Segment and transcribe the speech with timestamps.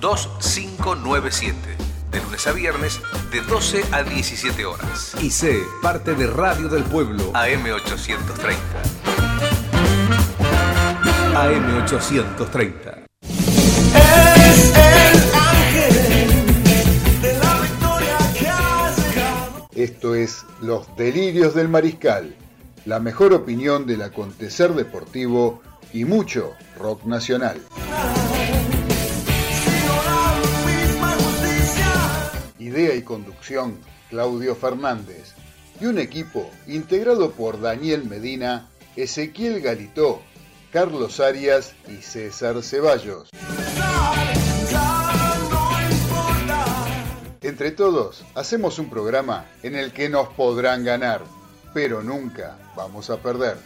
[0.00, 1.56] 2597.
[2.10, 5.14] De lunes a viernes, de 12 a 17 horas.
[5.20, 7.32] Y sé parte de Radio del Pueblo.
[7.32, 8.56] AM830.
[11.34, 13.06] AM830.
[19.76, 22.34] Esto es Los Delirios del Mariscal,
[22.86, 25.60] la mejor opinión del acontecer deportivo
[25.92, 27.60] y mucho rock nacional.
[32.66, 33.78] Idea y conducción,
[34.10, 35.34] Claudio Fernández.
[35.80, 40.20] Y un equipo integrado por Daniel Medina, Ezequiel Galitó,
[40.72, 43.28] Carlos Arias y César Ceballos.
[47.40, 51.22] Entre todos, hacemos un programa en el que nos podrán ganar,
[51.72, 53.58] pero nunca vamos a perder.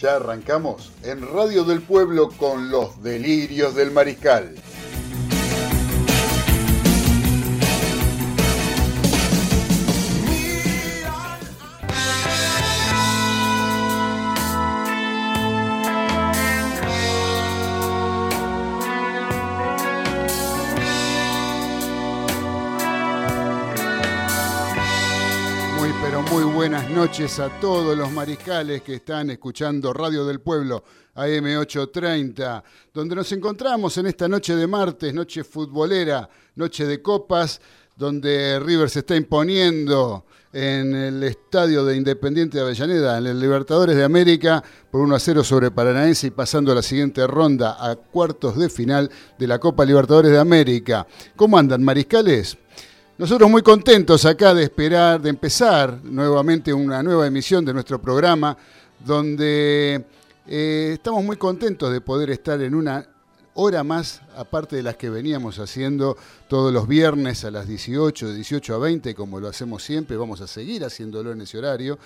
[0.00, 4.54] Ya arrancamos en Radio del Pueblo con los delirios del mariscal.
[26.60, 33.32] Buenas noches a todos los mariscales que están escuchando Radio del Pueblo AM830, donde nos
[33.32, 37.62] encontramos en esta noche de martes, noche futbolera, noche de copas,
[37.96, 43.96] donde River se está imponiendo en el estadio de Independiente de Avellaneda, en el Libertadores
[43.96, 47.96] de América, por 1 a 0 sobre Paranaense y pasando a la siguiente ronda a
[47.96, 51.06] cuartos de final de la Copa Libertadores de América.
[51.36, 52.58] ¿Cómo andan, mariscales?
[53.20, 58.56] Nosotros muy contentos acá de esperar, de empezar nuevamente una nueva emisión de nuestro programa,
[59.04, 60.06] donde
[60.46, 63.06] eh, estamos muy contentos de poder estar en una
[63.52, 66.16] hora más, aparte de las que veníamos haciendo
[66.48, 70.40] todos los viernes a las 18, de 18 a 20, como lo hacemos siempre, vamos
[70.40, 71.98] a seguir haciéndolo en ese horario.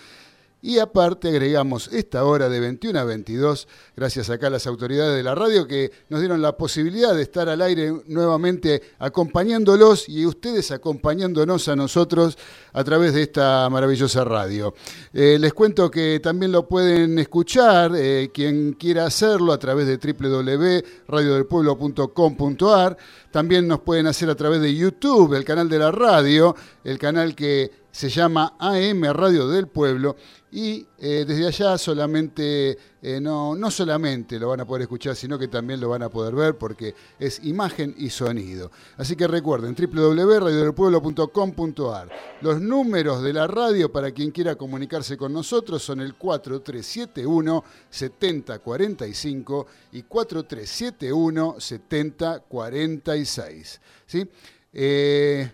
[0.64, 5.22] Y aparte agregamos esta hora de 21 a 22, gracias acá a las autoridades de
[5.22, 10.70] la radio que nos dieron la posibilidad de estar al aire nuevamente acompañándolos y ustedes
[10.70, 12.38] acompañándonos a nosotros
[12.72, 14.74] a través de esta maravillosa radio.
[15.12, 19.98] Eh, les cuento que también lo pueden escuchar, eh, quien quiera hacerlo, a través de
[19.98, 22.96] www.radiodelpueblo.com.ar.
[23.30, 27.34] También nos pueden hacer a través de YouTube, el canal de la radio, el canal
[27.34, 30.16] que se llama AM Radio del Pueblo
[30.56, 35.36] y eh, desde allá solamente, eh, no, no solamente lo van a poder escuchar, sino
[35.36, 38.70] que también lo van a poder ver porque es imagen y sonido.
[38.96, 42.08] Así que recuerden, www.radiodelpueblo.com.ar.
[42.40, 49.66] Los números de la radio para quien quiera comunicarse con nosotros son el 4371 7045
[49.90, 53.80] y 4371 7046.
[54.06, 54.24] ¿sí?
[54.72, 55.52] Eh,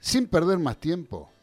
[0.00, 1.35] sin perder más tiempo,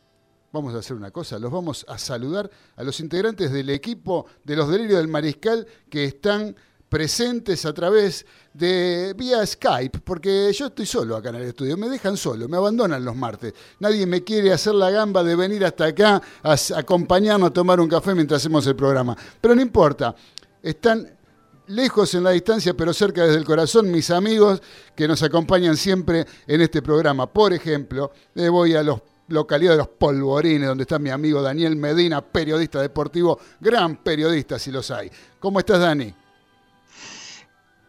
[0.53, 4.56] vamos a hacer una cosa, los vamos a saludar a los integrantes del equipo de
[4.56, 6.56] los delirios del mariscal que están
[6.88, 11.90] presentes a través de vía Skype, porque yo estoy solo acá en el estudio, me
[11.90, 13.52] dejan solo, me abandonan los martes.
[13.80, 17.90] Nadie me quiere hacer la gamba de venir hasta acá a acompañarnos a tomar un
[17.90, 19.18] café mientras hacemos el programa.
[19.42, 20.16] Pero no importa,
[20.62, 21.18] están
[21.66, 24.62] lejos en la distancia, pero cerca desde el corazón, mis amigos
[24.96, 27.25] que nos acompañan siempre en este programa.
[27.25, 29.02] Por ejemplo, le voy a los
[29.33, 34.71] localidad de los Polvorines, donde está mi amigo Daniel Medina, periodista deportivo, gran periodista si
[34.71, 35.11] los hay.
[35.39, 36.13] ¿Cómo estás, Dani?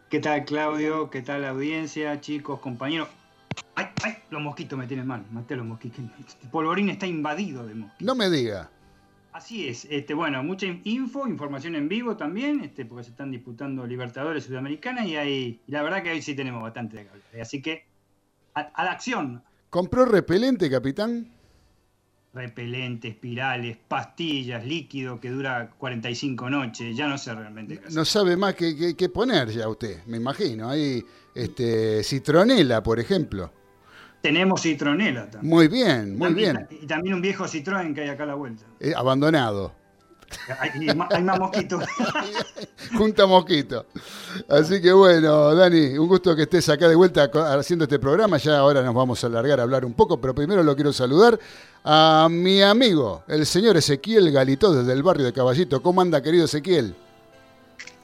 [0.09, 1.11] ¿Qué tal, Claudio?
[1.11, 3.09] ¿Qué tal la audiencia, chicos, compañeros?
[3.75, 4.15] ¡Ay, ay!
[4.31, 5.99] Los mosquitos me tienen mal, maté los mosquitos.
[6.43, 8.07] El polvorín está invadido de mosquitos.
[8.07, 8.71] No me diga.
[9.33, 13.85] Así es, este, bueno, mucha info, información en vivo también, este, porque se están disputando
[13.85, 17.23] Libertadores Sudamericana y ahí, y la verdad que hoy sí tenemos bastante de calor.
[17.43, 17.85] Así que,
[18.55, 19.43] a, a la acción,
[19.75, 21.34] ¿Compró repelente, capitán?
[22.35, 27.95] Repelentes, espirales, pastillas, líquido que dura 45 noches, ya no sé realmente qué hacer.
[27.95, 30.69] No sabe más qué qué- qué poner ya usted, me imagino.
[30.69, 31.05] Hay
[31.35, 33.53] este, citronela, por ejemplo.
[34.21, 35.51] Tenemos citronela también.
[35.55, 36.83] Muy bien, muy También- bien.
[36.83, 38.65] Y también un viejo Citroën que hay acá a la vuelta.
[38.81, 39.75] Eh, abandonado.
[40.59, 41.85] Hay, hay más mosquitos.
[42.97, 43.87] Junta mosquito.
[44.49, 48.37] Así que bueno, Dani, un gusto que estés acá de vuelta haciendo este programa.
[48.39, 51.39] Ya ahora nos vamos a alargar a hablar un poco, pero primero lo quiero saludar
[51.85, 55.83] a mi amigo, el señor Ezequiel Galito, desde el barrio de Caballito.
[55.83, 56.95] ¿Cómo anda, querido Ezequiel?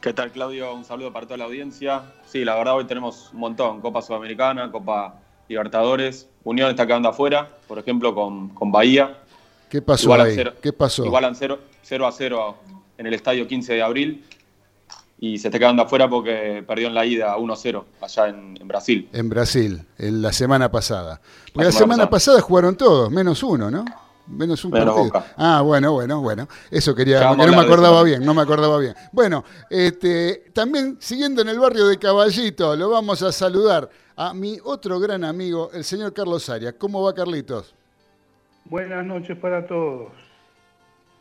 [0.00, 0.74] ¿Qué tal, Claudio?
[0.74, 2.02] Un saludo para toda la audiencia.
[2.26, 3.80] Sí, la verdad hoy tenemos un montón.
[3.80, 5.14] Copa Sudamericana, Copa
[5.48, 6.28] Libertadores.
[6.44, 9.18] Unión está quedando afuera, por ejemplo, con, con Bahía.
[9.70, 10.34] ¿Qué pasó Igual a ahí?
[10.34, 11.04] cero- ¿Qué pasó?
[11.04, 11.58] Igualan 0
[12.06, 12.56] a 0
[12.98, 14.24] en el estadio 15 de abril.
[15.22, 19.08] y se está quedando afuera porque perdió en la ida 1-0 allá en, en, Brasil.
[19.12, 21.20] En Brasil, en la semana pasada.
[21.52, 22.40] Porque la, semana, pasada.
[22.40, 23.84] jugaron todos, menos uno, ¿no?
[24.26, 25.10] Menos un partido.
[25.36, 26.48] Ah, bueno, bueno, bueno.
[26.70, 28.94] Eso quería, porque no me acordaba bien, no me acordaba bien.
[29.12, 34.58] Bueno, este, también siguiendo en el barrio de Caballito, lo vamos a saludar a mi
[34.64, 36.74] otro gran amigo, el señor Carlos Arias.
[36.78, 37.74] ¿Cómo va, Carlitos?
[38.64, 40.12] Buenas noches para todos.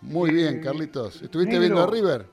[0.01, 1.21] Muy bien, eh, Carlitos.
[1.21, 2.25] ¿Estuviste viendo a River?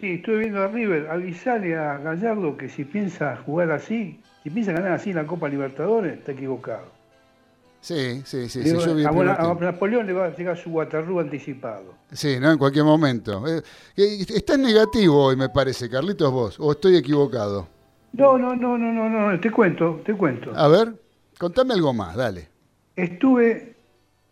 [0.00, 1.08] Sí, estuve viendo a River.
[1.08, 6.18] Avisale a Gallardo que si piensa jugar así, si piensa ganar así la Copa Libertadores,
[6.18, 6.96] está equivocado.
[7.80, 8.62] Sí, sí, sí.
[8.64, 11.94] sí yo a, Napoleón le va a llegar su Waterloo anticipado.
[12.10, 12.50] Sí, ¿no?
[12.50, 13.44] En cualquier momento.
[13.46, 13.62] Eh,
[13.96, 17.68] estás negativo hoy, me parece, Carlitos, vos, o estoy equivocado.
[18.12, 20.50] No, no, no, no, no, no, te cuento, te cuento.
[20.56, 20.94] A ver,
[21.38, 22.55] contame algo más, dale.
[22.96, 23.74] Estuve,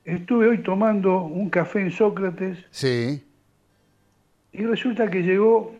[0.04, 2.58] estuve hoy tomando un café en Sócrates.
[2.70, 3.22] Sí.
[4.52, 5.74] Y resulta que llegó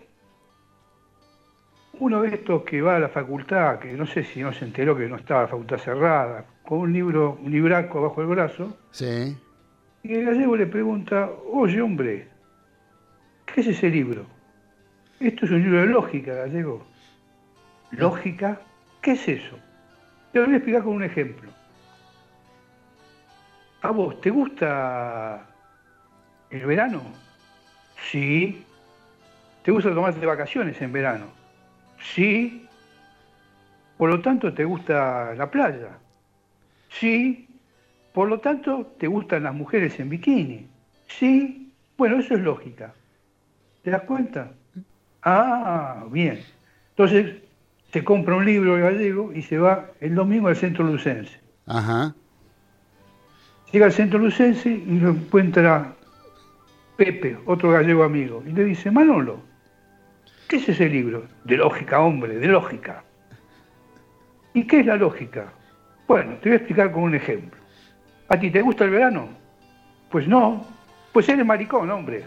[1.99, 4.97] uno de estos que va a la facultad, que no sé si no se enteró
[4.97, 8.77] que no estaba la facultad cerrada, con un libro, un libraco bajo el brazo.
[8.91, 9.37] Sí.
[10.03, 12.29] Y el gallego le pregunta, oye hombre,
[13.47, 14.27] ¿qué es ese libro?
[15.21, 16.85] Esto es un libro de lógica, gallego.
[17.93, 18.61] ¿Lógica?
[19.01, 19.57] ¿Qué es eso?
[20.33, 21.54] Te lo voy a explicar con un ejemplo.
[23.85, 25.47] ¿A vos te gusta
[26.49, 27.03] el verano?
[28.11, 28.65] Sí.
[29.63, 31.27] ¿Te gusta tomarte de vacaciones en verano?
[32.15, 32.67] Sí.
[33.99, 35.99] Por lo tanto, ¿te gusta la playa?
[36.89, 37.47] Sí.
[38.15, 40.67] Por lo tanto, ¿te gustan las mujeres en bikini?
[41.07, 41.71] Sí.
[41.99, 42.95] Bueno, eso es lógica.
[43.83, 44.51] ¿Te das cuenta?
[45.23, 46.41] Ah, bien.
[46.89, 47.37] Entonces,
[47.93, 51.39] se compra un libro gallego y se va el domingo al centro lucense.
[51.67, 52.15] Ajá.
[53.75, 55.97] Llega al centro lucense y lo encuentra
[56.97, 59.41] Pepe, otro gallego amigo, y le dice, Manolo,
[60.49, 61.25] ¿qué es ese libro?
[61.43, 63.03] De lógica, hombre, de lógica.
[64.53, 65.53] ¿Y qué es la lógica?
[66.07, 67.61] Bueno, te voy a explicar con un ejemplo.
[68.29, 69.27] ¿A ti te gusta el verano?
[70.09, 70.65] Pues no.
[71.13, 72.23] Pues eres maricón, hombre.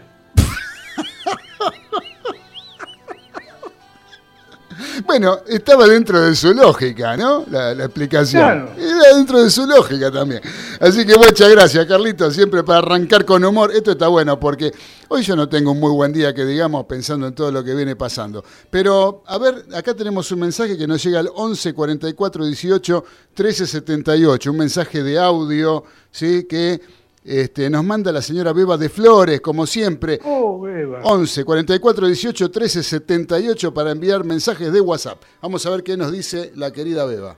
[5.08, 7.46] Bueno, estaba dentro de su lógica, ¿no?
[7.50, 8.42] La, explicación.
[8.42, 8.72] Claro.
[8.76, 10.42] Era dentro de su lógica también.
[10.80, 13.72] Así que muchas gracias, Carlito, siempre para arrancar con humor.
[13.74, 14.70] Esto está bueno porque
[15.08, 17.74] hoy yo no tengo un muy buen día, que digamos, pensando en todo lo que
[17.74, 18.44] viene pasando.
[18.68, 23.66] Pero, a ver, acá tenemos un mensaje que nos llega al 11 44 18 13
[23.66, 24.50] 78.
[24.50, 26.44] Un mensaje de audio, ¿sí?
[26.46, 26.82] Que
[27.24, 30.20] este, nos manda la señora Beba de Flores, como siempre.
[30.24, 31.00] Oh, Beba.
[31.02, 35.22] 11 44 18 13 78 para enviar mensajes de WhatsApp.
[35.42, 37.36] Vamos a ver qué nos dice la querida Beba.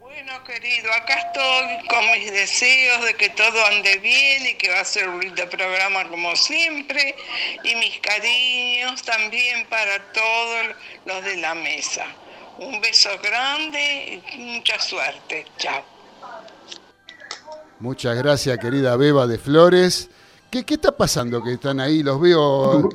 [0.00, 4.80] Bueno, querido, acá estoy con mis deseos de que todo ande bien y que va
[4.80, 7.14] a ser un lindo programa como siempre.
[7.64, 12.06] Y mis cariños también para todos los de la mesa.
[12.58, 15.44] Un beso grande y mucha suerte.
[15.58, 15.93] Chao.
[17.84, 20.08] Muchas gracias, querida Beba de Flores.
[20.50, 22.02] ¿Qué, ¿Qué, está pasando que están ahí?
[22.02, 22.88] Los veo.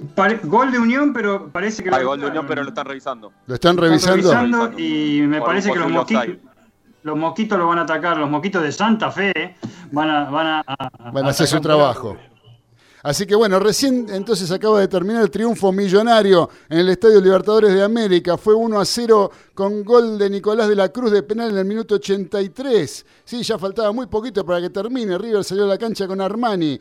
[0.45, 1.93] gol de Unión, pero parece que.
[1.93, 3.31] Hay gol de Unión, pero lo están revisando.
[3.45, 4.79] ¿Lo están revisando?
[4.79, 6.27] y me parece que los mosquitos,
[7.03, 8.17] los mosquitos lo van a atacar.
[8.17, 9.57] Los mosquitos de Santa Fe
[9.91, 10.23] van a.
[10.23, 12.17] Van a, van a hacer su trabajo.
[13.01, 17.73] Así que bueno, recién entonces acaba de terminar el triunfo millonario en el Estadio Libertadores
[17.73, 18.37] de América.
[18.37, 21.65] Fue 1 a 0 con gol de Nicolás de la Cruz de penal en el
[21.65, 23.05] minuto 83.
[23.23, 25.17] Sí, ya faltaba muy poquito para que termine.
[25.17, 26.79] River salió a la cancha con Armani.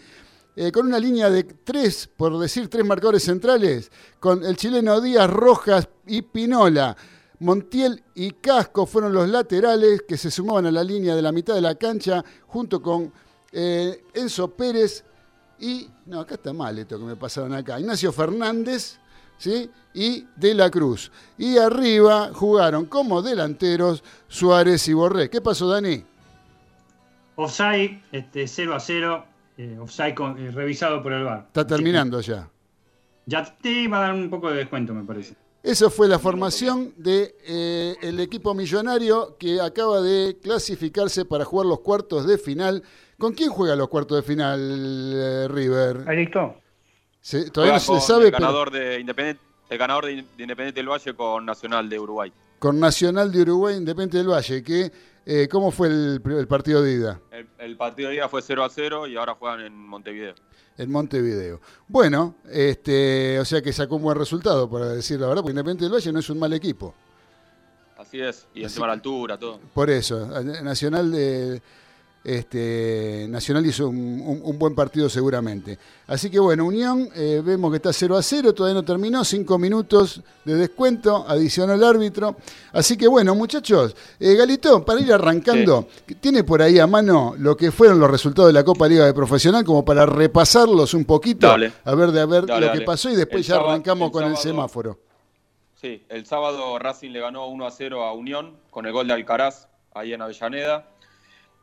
[0.56, 5.30] Eh, con una línea de tres, por decir tres marcadores centrales, con el chileno Díaz,
[5.30, 6.96] Rojas y Pinola.
[7.38, 11.54] Montiel y Casco fueron los laterales que se sumaban a la línea de la mitad
[11.54, 13.12] de la cancha junto con
[13.52, 15.04] eh, Enzo Pérez,
[15.60, 18.98] y, no, acá está mal esto que me pasaron acá, Ignacio Fernández,
[19.38, 19.70] ¿sí?
[19.94, 21.10] Y De la Cruz.
[21.36, 25.30] Y arriba jugaron como delanteros Suárez y Borré.
[25.30, 26.04] ¿Qué pasó, Dani?
[27.36, 29.24] Offside, este, 0 a 0,
[29.56, 31.44] eh, offside eh, revisado por el VAR.
[31.46, 32.48] Está terminando ya.
[33.26, 35.36] Ya te iba a dar un poco de descuento, me parece.
[35.62, 41.66] Esa fue la formación del de, eh, equipo millonario que acaba de clasificarse para jugar
[41.66, 42.82] los cuartos de final
[43.18, 46.04] ¿Con quién juega los cuartos de final eh, River?
[46.06, 46.54] Ahí listo.
[47.52, 48.26] todavía no se sabe.
[48.26, 52.32] El ganador, de Independiente, el ganador de Independiente del Valle con Nacional de Uruguay.
[52.60, 54.62] Con Nacional de Uruguay, Independiente del Valle.
[54.62, 54.92] Que,
[55.26, 57.20] eh, ¿Cómo fue el, partido de ida?
[57.58, 60.34] El, partido de ida fue 0 a 0 y ahora juegan en Montevideo.
[60.76, 61.60] En Montevideo.
[61.88, 65.86] Bueno, este, o sea que sacó un buen resultado, para decir la verdad, porque Independiente
[65.86, 66.94] del Valle no es un mal equipo.
[67.96, 69.58] Así es, y encima la altura, todo.
[69.74, 70.24] Por eso,
[70.62, 71.60] Nacional de
[72.28, 75.78] Este, Nacional hizo un, buen partido seguramente.
[76.06, 79.56] Así que bueno, Unión, eh, vemos que está 0 a 0, todavía no terminó, 5
[79.56, 82.36] minutos de descuento, adicionó el árbitro.
[82.72, 85.88] Así que bueno, muchachos, eh, Galito, para ir arrancando,
[86.20, 89.14] ¿tiene por ahí a mano lo que fueron los resultados de la Copa Liga de
[89.14, 91.48] Profesional como para repasarlos un poquito?
[91.48, 94.98] A ver de a ver lo que pasó y después ya arrancamos con el semáforo.
[95.76, 99.14] Sí, el sábado Racing le ganó 1 a 0 a Unión con el gol de
[99.14, 100.84] Alcaraz ahí en Avellaneda.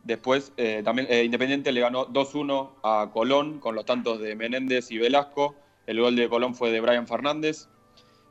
[0.05, 4.91] Después, eh, también eh, Independiente le ganó 2-1 a Colón con los tantos de Menéndez
[4.91, 5.55] y Velasco.
[5.88, 7.67] El gol de Colón fue de Brian Fernández.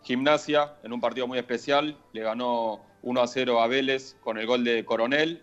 [0.05, 4.85] Gimnasia, en un partido muy especial, le ganó 1-0 a Vélez con el gol de
[4.85, 5.43] Coronel.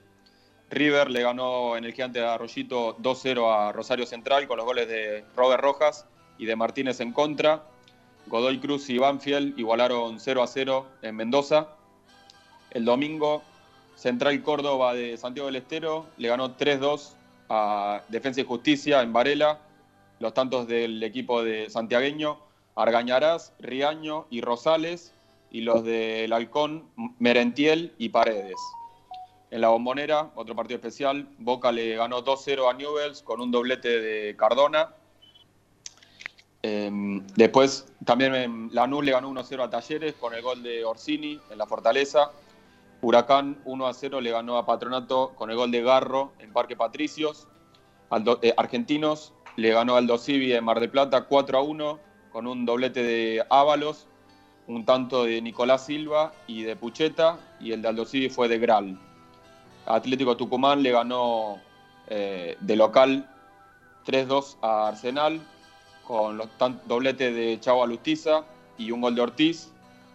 [0.69, 4.87] River le ganó en el gigante de Arroyito 2-0 a Rosario Central con los goles
[4.87, 6.07] de Robert Rojas
[6.37, 7.65] y de Martínez en contra.
[8.27, 11.75] Godoy Cruz y Banfield igualaron 0-0 en Mendoza.
[12.69, 13.43] El domingo
[14.01, 17.11] Central Córdoba de Santiago del Estero le ganó 3-2
[17.49, 19.59] a Defensa y Justicia en Varela.
[20.17, 22.39] Los tantos del equipo de santiagueño,
[22.75, 25.13] Argañarás, Riaño y Rosales.
[25.51, 26.89] Y los del Halcón,
[27.19, 28.55] Merentiel y Paredes.
[29.51, 34.01] En la bombonera, otro partido especial, Boca le ganó 2-0 a Newells con un doblete
[34.01, 34.95] de Cardona.
[36.63, 41.57] Em, después también Lanús le ganó 1-0 a Talleres con el gol de Orsini en
[41.59, 42.31] la Fortaleza.
[43.01, 46.75] Huracán 1 a 0 le ganó a Patronato con el gol de Garro en Parque
[46.75, 47.47] Patricios.
[48.41, 51.99] Eh, Argentinos le ganó al Civi en Mar del Plata 4 a 1
[52.31, 54.07] con un doblete de Ábalos,
[54.67, 58.59] un tanto de Nicolás Silva y de Pucheta, y el de Aldo Civi fue de
[58.59, 58.99] Gral.
[59.85, 61.59] Atlético Tucumán le ganó
[62.07, 63.29] eh, de local
[64.05, 65.41] 3-2 a Arsenal
[66.05, 66.49] con los
[66.85, 68.43] dobletes de Chavo Alustiza
[68.77, 69.71] y un gol de Ortiz,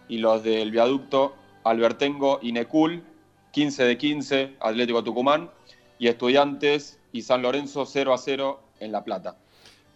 [0.07, 1.35] y los del viaducto
[1.69, 3.03] Albertengo y Necul,
[3.51, 5.49] 15 de 15, Atlético Tucumán,
[5.99, 9.37] y Estudiantes y San Lorenzo 0 a 0 en La Plata.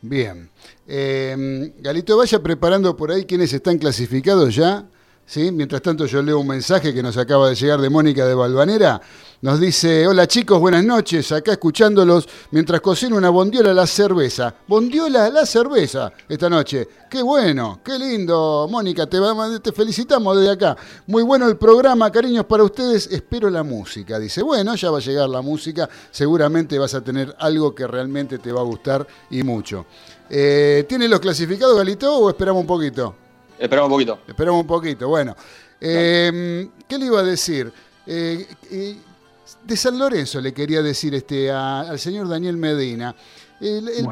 [0.01, 0.50] Bien.
[0.88, 4.88] Eh, Galito, vaya preparando por ahí quienes están clasificados ya
[5.36, 9.01] Mientras tanto yo leo un mensaje que nos acaba de llegar de Mónica de Balvanera.
[9.44, 14.54] Nos dice, hola chicos, buenas noches, acá escuchándolos mientras cocino una bondiola a la cerveza.
[14.68, 16.88] Bondiola a la cerveza esta noche.
[17.10, 19.18] Qué bueno, qué lindo, Mónica, te,
[19.64, 20.78] te felicitamos desde acá.
[21.08, 24.20] Muy bueno el programa, cariños para ustedes, espero la música.
[24.20, 28.38] Dice, bueno, ya va a llegar la música, seguramente vas a tener algo que realmente
[28.38, 29.88] te va a gustar y mucho.
[30.30, 33.16] Eh, ¿Tiene los clasificados, Galito, o esperamos un poquito?
[33.58, 34.20] Esperamos un poquito.
[34.28, 35.36] Esperamos un poquito, bueno.
[35.80, 37.74] Eh, ¿Qué le iba a decir?
[38.06, 38.98] Eh, eh,
[39.63, 43.15] de San Lorenzo le quería decir este, al señor Daniel Medina.
[43.60, 44.08] El,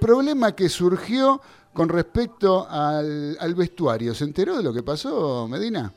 [0.00, 1.40] problema que surgió
[1.72, 5.92] con respecto al, vestuario, ¿se enteró de lo que pasó, Medina?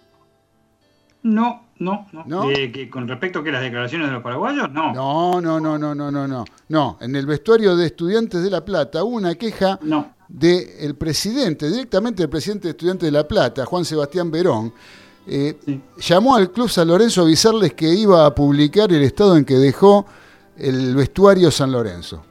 [1.23, 2.47] No, no, no.
[2.89, 4.71] ¿Con respecto a que las declaraciones de los paraguayos?
[4.71, 4.93] No.
[4.93, 6.45] No, no, no, no, no, no, no.
[6.67, 11.69] No, en el vestuario de Estudiantes de La Plata hubo una queja no del presidente,
[11.69, 14.71] directamente del presidente de Estudiantes de La Plata, Juan Sebastián Verón,
[15.27, 15.57] eh,
[15.97, 19.55] llamó al Club San Lorenzo a avisarles que iba a publicar el estado en que
[19.55, 20.05] dejó
[20.57, 22.23] el vestuario San Lorenzo.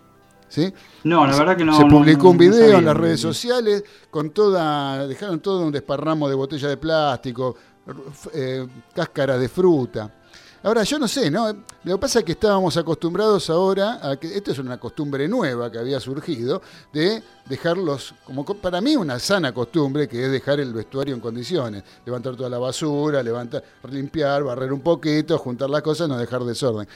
[0.49, 0.73] ¿Sí?
[1.05, 1.77] No, la verdad que no.
[1.77, 6.35] Se publicó un video en las redes sociales con toda, dejaron todo un desparramo de
[6.35, 7.55] botella de plástico,
[8.33, 10.15] eh, cáscaras de fruta.
[10.63, 11.53] Ahora, yo no sé, ¿no?
[11.85, 15.71] Lo que pasa es que estábamos acostumbrados ahora a que, esto es una costumbre nueva
[15.71, 16.61] que había surgido,
[16.93, 21.85] de dejarlos, como para mí una sana costumbre, que es dejar el vestuario en condiciones,
[22.05, 26.89] levantar toda la basura, levantar, limpiar, barrer un poquito, juntar las cosas, no dejar desorden.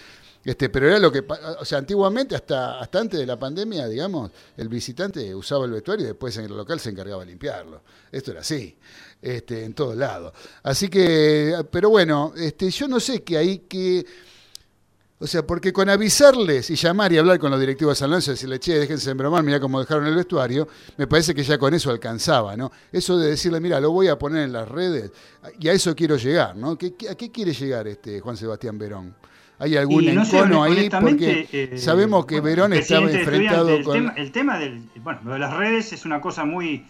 [0.45, 1.25] Este, pero era lo que,
[1.61, 6.05] o sea, antiguamente, hasta, hasta antes de la pandemia, digamos, el visitante usaba el vestuario
[6.05, 7.83] y después en el local se encargaba de limpiarlo.
[8.11, 8.77] Esto era así
[9.23, 10.33] este, en todos lados.
[10.65, 14.05] Así que, pero bueno, este, yo no sé qué hay que...
[15.19, 18.33] O sea, porque con avisarles y llamar y hablar con los directivos de San Lorenzo
[18.33, 21.73] y decirle, che, déjense embromar, mira cómo dejaron el vestuario, me parece que ya con
[21.73, 22.73] eso alcanzaba, ¿no?
[22.91, 25.13] Eso de decirle, mira, lo voy a poner en las redes,
[25.61, 26.73] y a eso quiero llegar, ¿no?
[26.73, 29.15] ¿A qué quiere llegar este Juan Sebastián Verón?
[29.61, 30.91] ¿Hay algún encono ahí?
[30.91, 34.19] Porque eh, sabemos que Verón estaba enfrentado con...
[34.19, 34.89] el tema del...
[34.97, 36.85] Bueno, lo de las redes es una cosa muy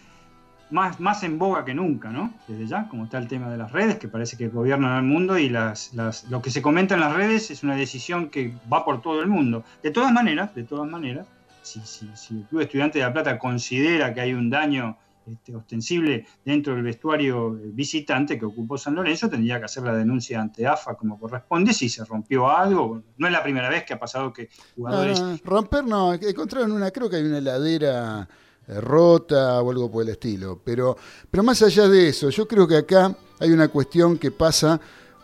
[0.73, 2.33] más, más en boga que nunca, ¿no?
[2.47, 5.37] Desde ya, como está el tema de las redes, que parece que gobiernan el mundo
[5.37, 8.83] y las, las, lo que se comenta en las redes es una decisión que va
[8.83, 9.63] por todo el mundo.
[9.83, 11.27] De todas maneras, de todas maneras,
[11.61, 15.55] si, si, si el Club Estudiante de La Plata considera que hay un daño este,
[15.55, 20.65] ostensible dentro del vestuario visitante que ocupó San Lorenzo, tendría que hacer la denuncia ante
[20.65, 23.03] AFA como corresponde si se rompió algo.
[23.17, 25.21] No es la primera vez que ha pasado que jugadores...
[25.45, 28.33] romper no, encontraron una, creo que hay una heladera eh,
[28.67, 30.61] rota o algo por el estilo.
[30.63, 30.97] Pero,
[31.29, 34.79] pero más allá de eso, yo creo que acá hay una cuestión que pasa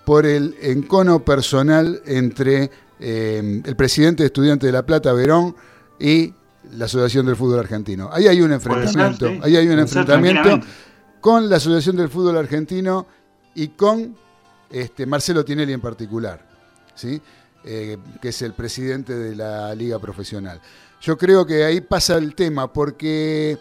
[0.06, 2.70] por el encono personal entre
[3.00, 5.56] eh, el presidente de Estudiantes de La Plata, Verón,
[6.00, 6.34] y
[6.74, 8.10] la Asociación del Fútbol Argentino.
[8.12, 9.40] Ahí hay un enfrentamiento, sí.
[9.44, 10.60] ahí hay un enfrentamiento
[11.22, 13.06] con la Asociación del Fútbol Argentino
[13.56, 14.16] y con
[14.70, 16.46] este, Marcelo Tinelli en particular,
[16.96, 17.22] ¿sí?
[17.64, 20.62] Eh, que es el presidente de la Liga Profesional.
[21.02, 23.58] Yo creo que ahí pasa el tema, porque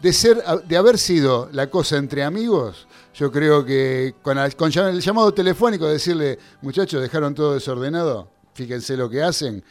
[0.00, 4.70] de, ser, de haber sido la cosa entre amigos, yo creo que con, el- con
[4.70, 9.62] llam- el llamado telefónico, decirle, muchachos, dejaron todo desordenado, fíjense lo que hacen,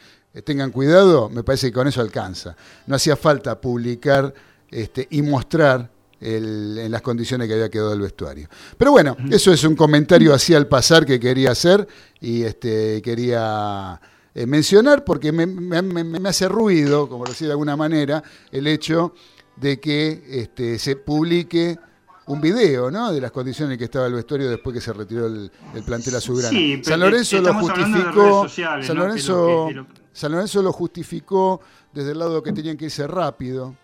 [0.44, 2.56] tengan cuidado, me parece que con eso alcanza.
[2.86, 4.32] No hacía falta publicar
[4.70, 8.48] este, y mostrar el- en las condiciones que había quedado el vestuario.
[8.78, 11.86] Pero bueno, eso es un comentario así al pasar que quería hacer
[12.20, 14.00] y este, quería
[14.34, 19.14] eh, mencionar porque me, me- hace ruido, como decía de alguna manera, el hecho
[19.56, 21.78] de que este, se publique
[22.26, 23.12] un video ¿no?
[23.12, 26.14] de las condiciones en que estaba el vestuario después que se retiró el, el plantel
[26.16, 26.50] azulgrana.
[26.56, 28.42] Sí, San Lorenzo lo justificó.
[28.44, 29.02] sociales, San ¿no?
[29.02, 31.60] Que Lorenzo, lo que- que lo- San Lorenzo lo justificó
[31.92, 33.74] desde el lado que tenían que irse rápido,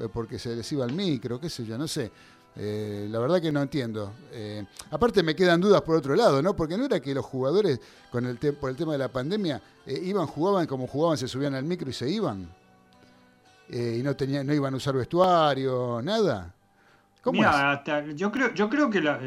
[0.00, 2.10] eh, porque se les iba el micro, qué sé yo, no sé.
[2.56, 4.12] Eh, la verdad que no entiendo.
[4.32, 6.54] Eh, aparte me quedan dudas por otro lado, ¿no?
[6.54, 7.80] Porque no era que los jugadores,
[8.12, 11.54] con el por el tema de la pandemia, eh, iban, jugaban como jugaban, se subían
[11.54, 12.48] al micro y se iban.
[13.68, 16.54] Eh, y no tenían, no iban a usar vestuario, nada.
[17.22, 17.78] ¿Cómo Mira, es?
[17.78, 19.18] hasta- yo creo, yo creo que la,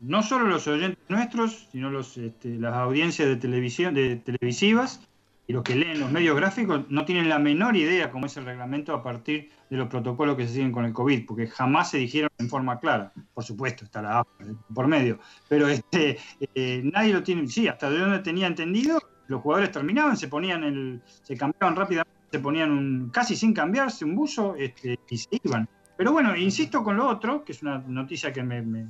[0.00, 5.00] no solo los oyentes nuestros, sino los, este, las audiencias de televisión, de televisivas
[5.50, 8.44] y los que leen los medios gráficos no tienen la menor idea cómo es el
[8.44, 11.96] reglamento a partir de los protocolos que se siguen con el COVID, porque jamás se
[11.96, 13.12] dijeron en forma clara.
[13.32, 14.30] Por supuesto, está la AFA
[14.74, 16.18] por medio, pero este,
[16.54, 17.48] eh, nadie lo tiene.
[17.48, 22.12] Sí, hasta de donde tenía entendido, los jugadores terminaban, se ponían el, se cambiaban rápidamente,
[22.30, 25.66] se ponían un, casi sin cambiarse un buzo este, y se iban.
[25.96, 28.86] Pero bueno, insisto con lo otro, que es una noticia que me- me-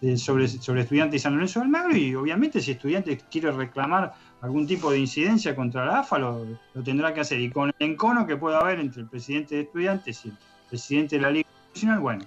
[0.00, 4.12] eh, sobre, sobre estudiantes y San Lorenzo del Magro, y obviamente si estudiantes quiere reclamar
[4.42, 6.44] algún tipo de incidencia contra la AFA, lo,
[6.74, 7.40] lo tendrá que hacer.
[7.40, 10.34] Y con el encono que pueda haber entre el presidente de estudiantes y el
[10.68, 12.24] presidente de la Liga Profesional, bueno,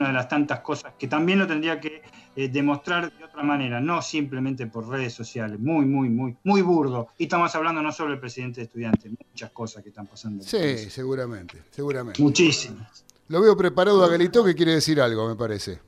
[0.00, 2.02] una de las tantas cosas que también lo tendría que
[2.34, 7.08] eh, demostrar de otra manera, no simplemente por redes sociales, muy, muy, muy, muy burdo.
[7.18, 10.42] Y estamos hablando no solo del presidente de estudiantes, muchas cosas que están pasando.
[10.42, 12.22] Sí, seguramente, seguramente.
[12.22, 13.04] Muchísimas.
[13.28, 15.78] Lo veo preparado a Galito que quiere decir algo, me parece.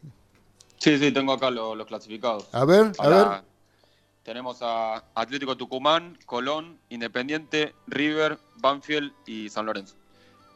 [0.76, 2.48] Sí, sí, tengo acá lo- los clasificados.
[2.52, 3.51] A ver, a ver.
[4.22, 9.96] Tenemos a Atlético Tucumán, Colón, Independiente, River, Banfield y San Lorenzo.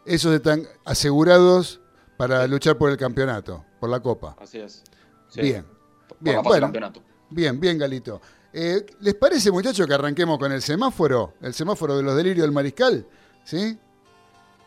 [0.05, 1.81] Esos están asegurados
[2.17, 4.37] para luchar por el campeonato, por la Copa.
[4.41, 4.85] Así es.
[5.29, 5.65] Sí, Bien,
[6.09, 6.67] por bien, bueno.
[6.67, 7.03] campeonato.
[7.29, 8.21] Bien, bien, Galito.
[8.53, 11.35] Eh, ¿Les parece, muchachos, que arranquemos con el semáforo?
[11.43, 13.05] El semáforo de los delirios del mariscal.
[13.45, 13.77] ¿Sí?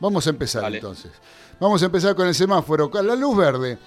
[0.01, 0.77] Vamos a empezar Dale.
[0.77, 1.11] entonces.
[1.59, 3.77] Vamos a empezar con el semáforo, con la luz verde.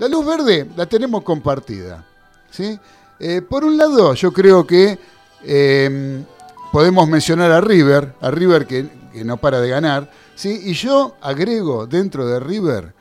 [0.00, 2.04] La luz verde la tenemos compartida.
[2.50, 2.78] ¿sí?
[3.20, 4.98] Eh, por un lado, yo creo que
[5.44, 6.24] eh,
[6.72, 8.88] podemos mencionar a River, a River que,
[9.24, 10.10] no para de ganar.
[10.34, 10.60] ¿sí?
[10.64, 12.94] Y yo agrego dentro de River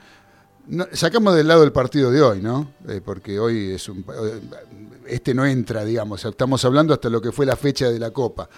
[0.91, 2.73] sacamos del lado el partido de hoy, ¿no?
[2.87, 4.05] Eh, porque hoy es un.
[5.05, 6.23] Este no entra, digamos.
[6.25, 8.49] Estamos hablando hasta lo que fue la fecha de la Copa,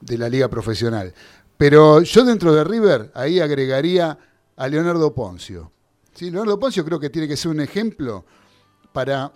[0.00, 1.12] de la Liga Profesional.
[1.56, 4.18] Pero yo dentro de River, ahí agregaría
[4.56, 5.70] a Leonardo Poncio.
[6.14, 6.30] ¿Sí?
[6.30, 8.24] Leonardo Poncio creo que tiene que ser un ejemplo
[8.92, 9.32] para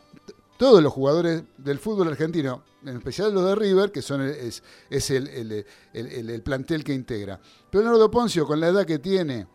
[0.59, 4.31] todos los jugadores del fútbol argentino, en especial los de River, que son el-
[4.91, 5.53] es, el, el-
[5.95, 7.41] el- el- el plantel que integra.
[7.71, 9.47] Pero Leonardo Poncio, con la edad que tiene,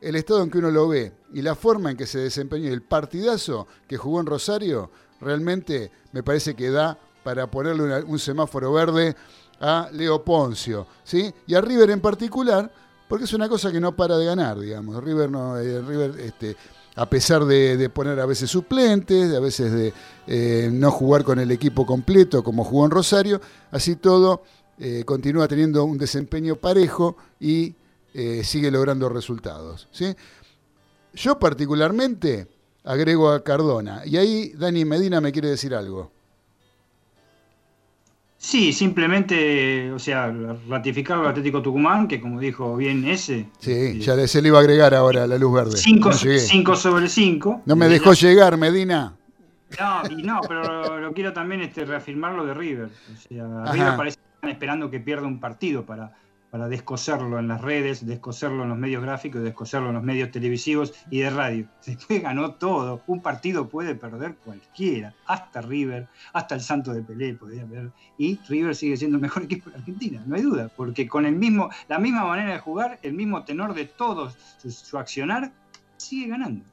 [0.00, 2.72] el estado en que uno lo ve y la forma en que se desempeñó, y
[2.72, 8.72] el partidazo que jugó en Rosario, realmente me parece que da para ponerle un semáforo
[8.72, 9.14] verde
[9.60, 11.32] a Leo Poncio, ¿sí?
[11.46, 12.72] Y a River en particular,
[13.08, 15.02] porque es una cosa que no para de ganar, digamos.
[15.04, 16.56] River no, eh, River, este,
[16.94, 19.94] a pesar de, poner a veces suplentes, de a veces de
[20.26, 24.42] eh, no jugar con el equipo completo como jugó en Rosario, así todo
[24.78, 27.74] eh, continúa teniendo un desempeño parejo y
[28.14, 29.88] eh, sigue logrando resultados.
[29.90, 30.14] ¿sí?
[31.14, 32.48] Yo particularmente
[32.84, 36.10] agrego a Cardona, y ahí Dani Medina me quiere decir algo.
[38.44, 40.34] Sí, simplemente, o sea,
[40.68, 44.58] ratificar al Atlético Tucumán, que como dijo bien ese, Sí, ya le- se le iba
[44.58, 45.76] a agregar ahora la luz verde.
[45.76, 46.40] 5 No llegué.
[46.74, 47.62] sobre 5.
[47.66, 49.14] No me dejó llegar, Medina.
[49.78, 52.88] No, y no, pero lo, lo quiero también este, reafirmar lo de River.
[53.14, 53.72] O sea, Ajá.
[53.74, 56.12] River parece que están esperando que pierda un partido para,
[56.52, 60.92] para descoserlo en las redes, descoserlo en los medios gráficos, descoserlo en los medios televisivos
[61.10, 61.66] y de radio.
[61.86, 63.00] Después ganó todo.
[63.06, 67.90] Un partido puede perder cualquiera, hasta River, hasta el Santo de Pelé podría perder.
[68.18, 71.36] Y River sigue siendo el mejor equipo de Argentina, no hay duda, porque con el
[71.36, 75.50] mismo, la misma manera de jugar, el mismo tenor de todos, su, su accionar,
[75.96, 76.66] sigue ganando.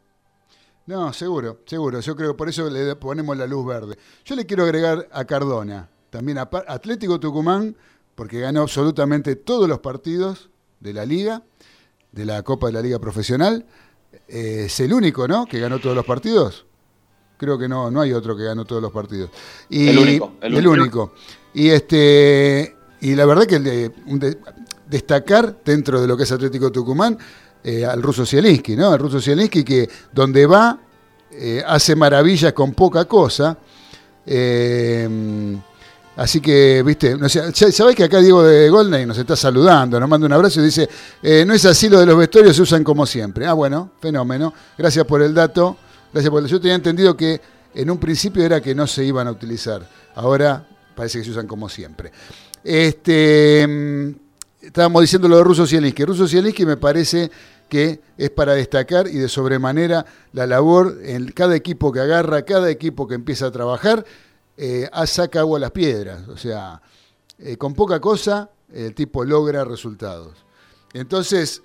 [0.88, 2.02] No, seguro, seguro.
[2.02, 3.98] Yo creo que por eso le ponemos la luz verde.
[4.26, 7.78] Yo le quiero agregar a Cardona, también Atlético Tucumán,
[8.20, 10.50] porque ganó absolutamente todos los partidos
[10.82, 11.42] de la liga,
[12.12, 13.66] de la Copa de la Liga Profesional.
[14.28, 15.46] Eh, es el único, ¿no?
[15.46, 16.66] Que ganó todos los partidos.
[17.38, 19.30] Creo que no, no hay otro que ganó todos los partidos.
[19.70, 20.34] Y, el único.
[20.42, 21.14] El, único.
[21.54, 24.38] Y este y la verdad que de,
[24.90, 27.18] destacar dentro de lo que es Atlético Tucumán
[27.64, 28.94] eh, al ruso Zielinski, ¿no?
[28.94, 30.78] El ruso Zielinski que donde va
[31.32, 33.58] eh, hace maravillas con poca cosa.
[34.26, 35.58] Eh,
[36.20, 40.28] así que, viste, no sabés que acá Diego de Goldney nos está saludando, nos manda
[40.28, 40.88] un abrazo y dice,
[41.46, 43.46] no es así, lo de los vestuarios se usan como siempre.
[43.46, 44.54] Ah, bueno, fenómeno.
[44.78, 45.78] Gracias por el dato.
[46.12, 46.50] Gracias por el...
[46.50, 47.40] Yo tenía entendido que
[47.74, 49.88] en un principio era que no se iban a utilizar.
[50.16, 52.12] Ahora parece que se usan como siempre.
[52.64, 56.04] Este, mm, estábamos diciendo lo de Russo Zielinski.
[56.04, 57.32] Russo Zielinski me parece
[57.70, 62.70] que es para destacar y de sobremanera la labor en cada equipo que agarra, cada
[62.70, 64.04] equipo que empieza a trabajar,
[64.62, 66.28] eh, saca agua a las piedras.
[66.28, 66.82] O sea,
[67.38, 70.46] eh, con poca cosa el tipo logra resultados.
[70.94, 71.62] Entonces,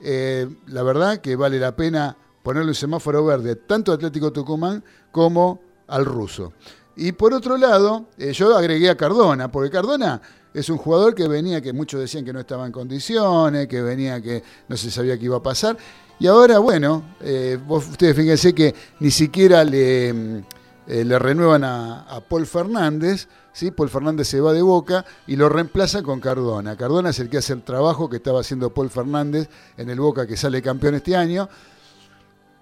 [0.00, 4.82] eh, la verdad que vale la pena ponerle un semáforo verde tanto a Atlético Tucumán
[5.12, 6.54] como al ruso.
[6.96, 10.20] Y por otro lado, yo agregué a Cardona, porque Cardona
[10.54, 14.20] es un jugador que venía, que muchos decían que no estaba en condiciones, que venía
[14.20, 15.76] que no se sabía qué iba a pasar.
[16.18, 20.42] Y ahora, bueno, eh, ustedes fíjense que ni siquiera le, mm,
[20.88, 23.70] eh, le renuevan a, Paul Fernández, ¿sí?
[23.70, 26.78] Paul Fernández se va de boca y lo reemplaza con Cardona.
[26.78, 30.26] Cardona es el que hace el trabajo que estaba haciendo Paul Fernández en el Boca
[30.26, 31.50] que sale campeón este año.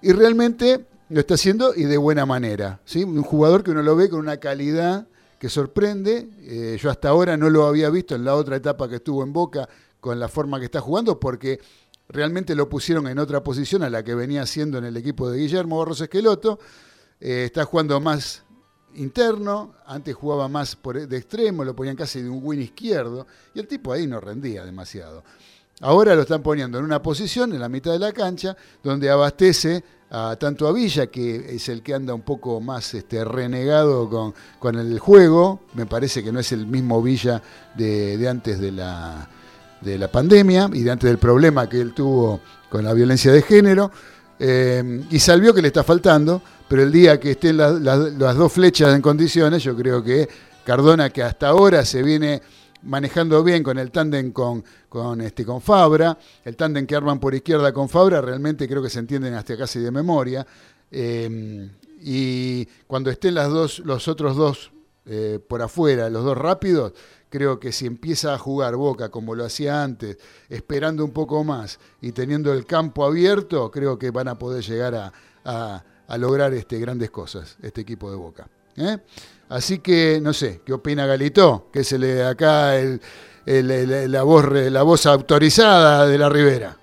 [0.01, 2.81] Y realmente lo está haciendo y de buena manera.
[2.83, 3.05] ¿sí?
[3.05, 5.07] Un jugador que uno lo ve con una calidad
[5.39, 6.27] que sorprende.
[6.41, 9.31] Eh, yo hasta ahora no lo había visto en la otra etapa que estuvo en
[9.31, 9.69] Boca
[10.01, 11.61] con la forma que está jugando, porque
[12.09, 15.39] realmente lo pusieron en otra posición a la que venía haciendo en el equipo de
[15.39, 16.59] Guillermo Barros Esqueloto.
[17.19, 18.43] Eh, está jugando más
[18.95, 23.59] interno, antes jugaba más por, de extremo, lo ponían casi de un win izquierdo, y
[23.59, 25.23] el tipo ahí no rendía demasiado.
[25.81, 29.83] Ahora lo están poniendo en una posición en la mitad de la cancha donde abastece
[30.09, 34.33] a, tanto a Villa, que es el que anda un poco más este, renegado con,
[34.57, 37.41] con el juego, me parece que no es el mismo Villa
[37.75, 39.29] de, antes de la,
[39.81, 43.43] de la pandemia y de antes del problema que él tuvo con la violencia de
[43.43, 43.91] género,
[44.39, 48.93] eh, y Salvió que le está faltando, pero el día que estén las dos flechas
[48.95, 50.27] en condiciones, yo creo que
[50.63, 52.41] Cardona, que hasta ahora se viene
[52.83, 57.33] manejando bien con el tándem con, con, este, con Fabra, el tándem que arman por
[57.33, 60.45] izquierda con Fabra, realmente creo que se entienden hasta casi de memoria.
[60.91, 61.69] Eh,
[62.01, 64.71] y cuando estén las dos, los otros dos
[65.05, 66.93] eh, por afuera, los dos rápidos,
[67.29, 70.17] creo que si empieza a jugar Boca como lo hacía antes,
[70.49, 75.13] esperando un poco más y teniendo el campo abierto, creo que van a poder llegar
[75.45, 75.83] a,
[76.15, 78.47] lograr este, grandes cosas, este equipo de Boca.
[78.77, 78.99] ¿eh?
[79.49, 81.69] Así que, no sé, ¿qué opina Galito?
[81.73, 83.01] Que se le acá el,
[83.45, 86.77] la, voz, la voz autorizada de la Ribera.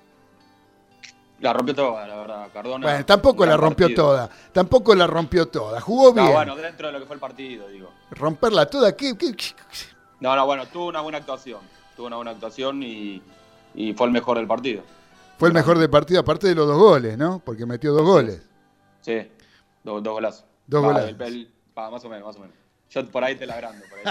[1.39, 2.87] La rompió toda, la verdad, Cardona.
[2.87, 4.29] Bueno, tampoco la rompió toda.
[4.51, 5.79] Tampoco la rompió toda.
[5.81, 6.25] Jugó bien.
[6.25, 7.91] No, bueno, dentro de lo que fue el partido, digo.
[8.11, 9.15] Romperla toda, ¿qué?
[10.19, 11.59] No, no, bueno, tuvo una buena actuación.
[11.95, 13.21] Tuvo una buena actuación y,
[13.95, 14.81] fue el mejor del partido.
[15.37, 17.39] Fue el mejor del partido, aparte de los dos goles, ¿no?
[17.45, 18.41] Porque metió dos goles.
[19.05, 19.13] Sí,
[19.83, 20.45] dos, dos golazos.
[20.65, 21.15] Dos golazos
[21.75, 22.55] más o menos, más o menos.
[22.89, 24.03] Yo por ahí te la agrando, por ahí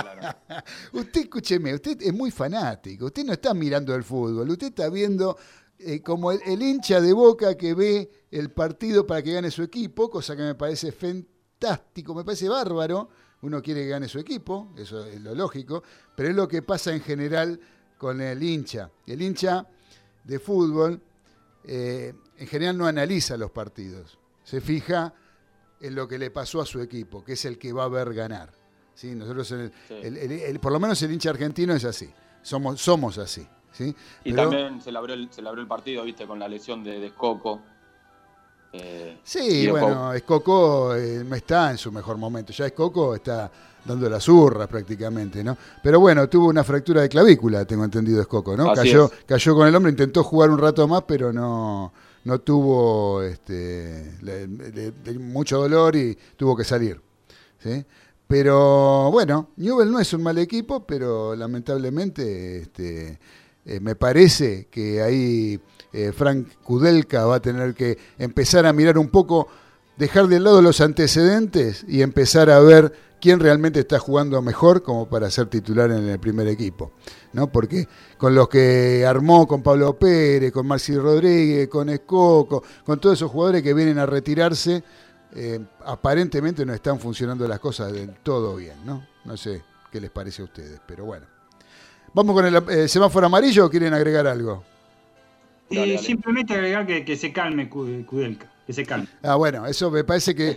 [0.93, 3.07] te usted, escúcheme, usted es muy fanático.
[3.07, 4.49] Usted no está mirando el fútbol.
[4.51, 5.37] Usted está viendo
[5.81, 10.09] eh, como el, hincha de boca que ve el partido para que gane su equipo,
[10.09, 13.09] cosa que me parece fantástico, me parece bárbaro.
[13.43, 15.83] Uno quiere que gane su equipo, eso es lo lógico,
[16.15, 17.59] pero es lo que pasa en general
[17.99, 18.91] con el hincha.
[19.07, 19.67] El hincha
[20.23, 21.03] de fútbol
[21.65, 25.13] eh, en general no analiza los partidos, se fija
[25.81, 28.15] en lo que le pasó a su equipo, que es el que va a ver
[28.15, 28.51] ganar.
[28.95, 29.15] ¿sí?
[29.15, 32.09] Nosotros, el, por lo menos el hincha argentino es así,
[32.43, 33.47] somos, somos así.
[33.73, 33.95] ¿sí?
[34.25, 37.61] Y también se le, abrió el, se el partido, viste, con la lesión de, Escoco.
[38.73, 42.53] Eh, sí, bueno, Escoco eh, no está en su mejor momento.
[42.53, 43.51] Ya Escoco está
[43.85, 45.57] dando las urras prácticamente, ¿no?
[45.83, 48.73] Pero bueno, tuvo una fractura de clavícula, tengo entendido Escoco, ¿no?
[48.73, 51.93] cayó, cayó con el hombre, intentó jugar un rato más, pero no,
[52.25, 54.13] no tuvo este,
[55.21, 57.01] mucho dolor y tuvo que salir.
[57.59, 57.85] ¿sí?
[58.27, 63.19] Pero bueno, Newell no es un mal equipo, pero lamentablemente este,
[63.67, 65.61] eh, me parece que ahí
[65.93, 69.49] eh, Frank Kudelka va a tener que empezar a mirar un poco,
[69.97, 75.09] dejar de lado los antecedentes y empezar a ver quién realmente está jugando mejor como
[75.09, 76.93] para ser titular en el primer equipo.
[77.33, 77.51] ¿no?
[77.51, 83.19] Porque con los que armó con Pablo Pérez, con Marci Rodríguez, con Escoco, con todos
[83.19, 84.83] esos jugadores que vienen a retirarse,
[85.35, 89.07] eh, aparentemente no están funcionando las cosas del todo bien, ¿no?
[89.25, 91.27] No sé, qué les parece a ustedes, pero bueno.
[92.13, 94.63] ¿Vamos con el eh, semáforo amarillo o quieren agregar algo?
[95.71, 95.99] Dale.
[95.99, 99.09] simplemente agregar que, que se calme Ku- Kudelka, que se calme.
[99.23, 100.57] Ah, bueno, eso me parece que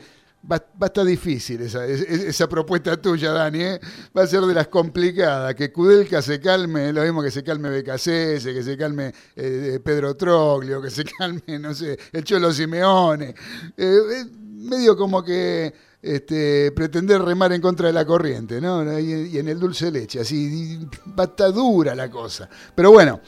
[0.49, 3.61] va, va a estar difícil esa, es- es- esa propuesta tuya, Dani.
[3.63, 3.79] ¿eh?
[4.17, 5.53] Va a ser de las complicadas.
[5.55, 10.15] Que Kudelka se calme, lo mismo que se calme Becasese, que se calme eh, Pedro
[10.15, 13.33] Troglio, que se calme, no sé, el Cholo Simeone.
[13.75, 18.97] Eh, medio como que este, pretender remar en contra de la corriente, ¿no?
[18.99, 20.79] Y, en el dulce leche, así
[21.19, 22.47] va a estar dura la cosa.
[22.75, 23.19] Pero bueno,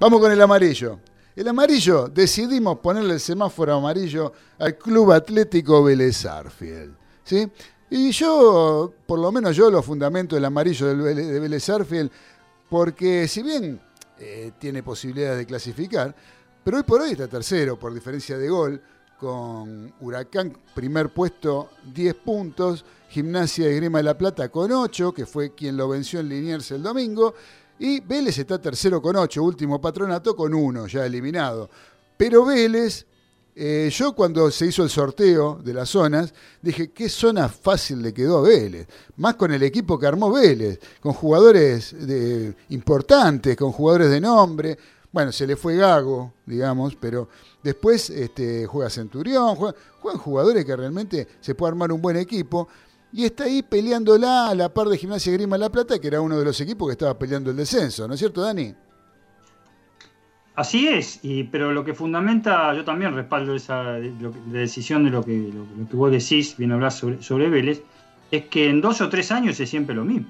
[0.00, 1.00] vamos con el amarillo.
[1.38, 7.48] El amarillo, decidimos ponerle el semáforo amarillo al Club Atlético Vélez Arfield, ¿sí?
[7.90, 12.10] Y yo, por lo menos yo lo fundamento el amarillo del Vélez- de Vélez Arfield,
[12.68, 13.80] porque si bien
[14.18, 16.12] eh, tiene posibilidades de clasificar,
[16.64, 18.82] pero hoy por hoy está tercero por diferencia de gol,
[19.16, 25.24] con Huracán primer puesto 10 puntos, Gimnasia de Grima de la Plata con 8, que
[25.24, 27.32] fue quien lo venció en Liniers el domingo,
[27.78, 31.68] y Vélez está tercero con 8, último patronato con 1, ya eliminado.
[32.16, 33.06] Pero Vélez,
[33.54, 38.12] eh, yo cuando se hizo el sorteo de las zonas, dije, qué zona fácil le
[38.14, 38.86] quedó a Vélez.
[39.16, 44.78] Más con el equipo que armó Vélez, con jugadores de- importantes, con jugadores de nombre.
[45.10, 47.28] Bueno, se le fue Gago, digamos, pero
[47.62, 52.68] después este, juega Centurión, juega- juegan jugadores que realmente se puede armar un buen equipo.
[53.12, 56.38] Y está ahí peleándola a la par de Gimnasia Grima La Plata, que era uno
[56.38, 58.74] de los equipos que estaba peleando el descenso, ¿no es cierto, Dani?
[60.54, 64.12] Así es, y, pero lo que fundamenta, yo también respaldo esa de-
[64.46, 67.80] decisión de lo que, lo, lo que vos decís, bien hablar sobre, sobre Vélez,
[68.32, 70.28] es que en dos o tres años es siempre lo mismo,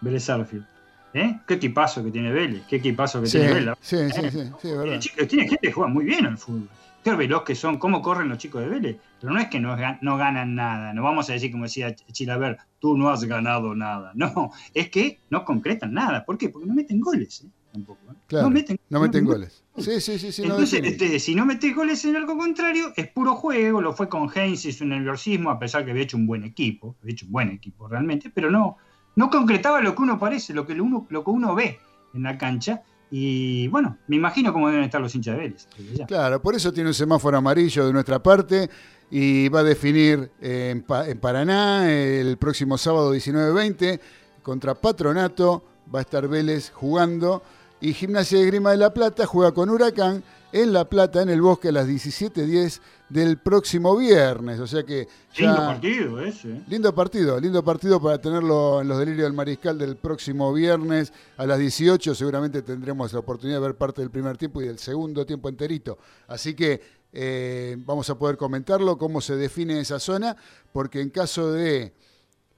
[0.00, 0.64] Vélez Arfield.
[1.12, 1.38] ¿Eh?
[1.46, 2.62] ¿Qué equipazo que tiene Vélez?
[2.68, 3.74] ¿Qué equipazo que Sí, tiene Vélez?
[3.80, 4.98] sí, sí, sí, sí, verdad.
[4.98, 6.68] chicos- tiene gente que juega muy bien al fútbol.
[7.06, 8.96] Qué veloz que son, cómo corren los chicos de Vélez.
[9.20, 10.92] Pero no es que no, gan- no ganan nada.
[10.92, 14.10] No vamos a decir, como decía Ch- Chilaver, tú no has ganado nada.
[14.16, 16.24] No, es que no concretan nada.
[16.24, 16.48] ¿Por qué?
[16.48, 17.44] Porque no meten goles.
[17.44, 17.48] ¿eh?
[17.72, 18.14] Tampoco, ¿eh?
[18.26, 19.62] Claro, no meten, no meten goles.
[19.78, 23.80] Sí, sí, sí, Entonces, este, si no metes goles en algo contrario, es puro juego.
[23.80, 26.96] Lo fue con Heinz, hizo un nerviosismo, a pesar que había hecho un buen equipo.
[27.02, 28.78] Había hecho un buen equipo realmente, pero no,
[29.14, 31.78] no concretaba lo que uno parece, lo que uno, lo que uno ve
[32.14, 32.82] en la cancha.
[33.10, 35.68] Y bueno, me imagino cómo deben estar los hinchas de Vélez.
[36.06, 38.68] Claro, por eso tiene un semáforo amarillo de nuestra parte
[39.10, 44.00] y va a definir en Paraná el próximo sábado 19-20
[44.42, 45.62] contra Patronato.
[45.94, 47.42] Va a estar Vélez jugando
[47.80, 50.24] y Gimnasia de Grima de la Plata juega con Huracán
[50.62, 54.58] en La Plata, en el bosque, a las 17.10 del próximo viernes.
[54.58, 55.48] O sea que ya...
[55.48, 56.48] Lindo partido ese.
[56.50, 56.62] ¿eh?
[56.66, 61.44] Lindo partido, lindo partido para tenerlo en los delirios del mariscal del próximo viernes a
[61.44, 62.14] las 18.
[62.14, 65.98] Seguramente tendremos la oportunidad de ver parte del primer tiempo y del segundo tiempo enterito.
[66.26, 66.80] Así que
[67.12, 70.36] eh, vamos a poder comentarlo, cómo se define esa zona,
[70.72, 71.92] porque en caso de,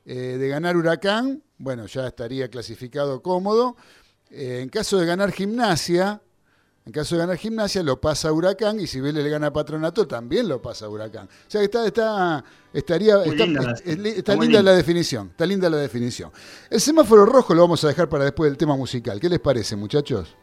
[0.05, 3.77] eh, de ganar Huracán, bueno, ya estaría clasificado cómodo.
[4.31, 6.23] Eh, en caso de ganar Gimnasia,
[6.88, 10.09] en caso de ganar Gimnasia, lo pasa Huracán y si Vélez le gana a Patronato,
[10.09, 11.27] también lo pasa Huracán.
[11.27, 14.62] O sea que está, está, estaría, está, linda la definición, está linda linda.
[14.62, 15.29] la definición.
[15.29, 16.33] Está linda la definición.
[16.70, 19.20] El semáforo rojo lo vamos a dejar para después del tema musical.
[19.20, 20.35] ¿Qué les parece, muchachos?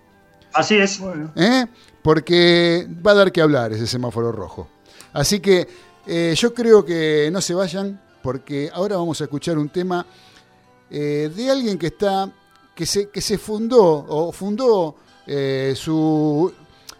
[0.53, 0.99] Así es.
[0.99, 1.65] Bueno, ¿Eh?
[2.03, 4.67] Porque va a dar que hablar ese semáforo rojo.
[5.13, 5.67] Así que
[6.05, 10.05] eh, yo creo que no se vayan, porque ahora vamos a escuchar un tema
[10.91, 12.31] eh, de alguien que está,
[12.75, 16.51] que se, que se fundó, o fundó eh, su,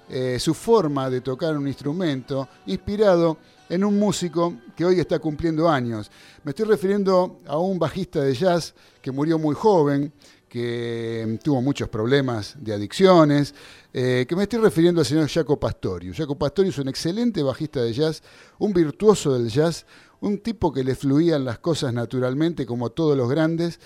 [0.09, 3.38] eh, su forma de tocar un instrumento, inspirado
[3.69, 6.11] en un músico que hoy está cumpliendo años.
[6.43, 10.11] Me estoy refiriendo a un bajista de jazz que murió muy joven,
[10.47, 13.53] que tuvo muchos problemas de adicciones,
[13.93, 16.13] eh, que me estoy refiriendo al señor Jaco Pastorio.
[16.15, 18.23] Jaco Pastorio es un excelente bajista de jazz,
[18.59, 19.85] un virtuoso del jazz,
[20.21, 23.79] un tipo que le fluían las cosas naturalmente como todos los grandes.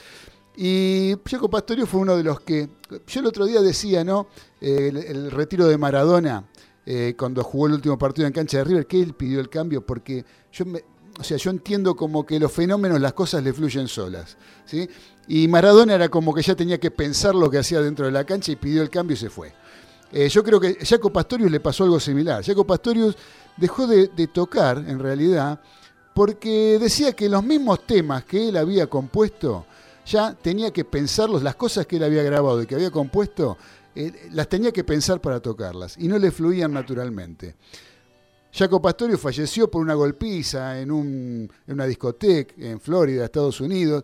[0.61, 2.67] Y Jaco Pastorio fue uno de los que,
[3.07, 4.27] yo el otro día decía, ¿no?
[4.59, 6.49] Eh, el, el retiro de Maradona,
[6.85, 9.85] eh, cuando jugó el último partido en cancha de River, que él pidió el cambio
[9.85, 10.83] porque yo me,
[11.17, 14.35] o sea, yo entiendo como que los fenómenos, las cosas le fluyen solas.
[14.65, 14.89] ¿sí?
[15.29, 18.25] Y Maradona era como que ya tenía que pensar lo que hacía dentro de la
[18.25, 19.53] cancha y pidió el cambio y se fue.
[20.11, 22.43] Eh, yo creo que Jaco Pastorius le pasó algo similar.
[22.43, 23.15] Jaco Pastorius
[23.55, 25.61] dejó de, de tocar, en realidad,
[26.13, 29.65] porque decía que los mismos temas que él había compuesto,
[30.09, 33.57] ya tenía que pensarlos, las cosas que él había grabado y que había compuesto,
[33.95, 37.55] eh, las tenía que pensar para tocarlas y no le fluían naturalmente.
[38.51, 44.03] Jaco Pastorio falleció por una golpiza en, un- en una discoteca en Florida, Estados Unidos,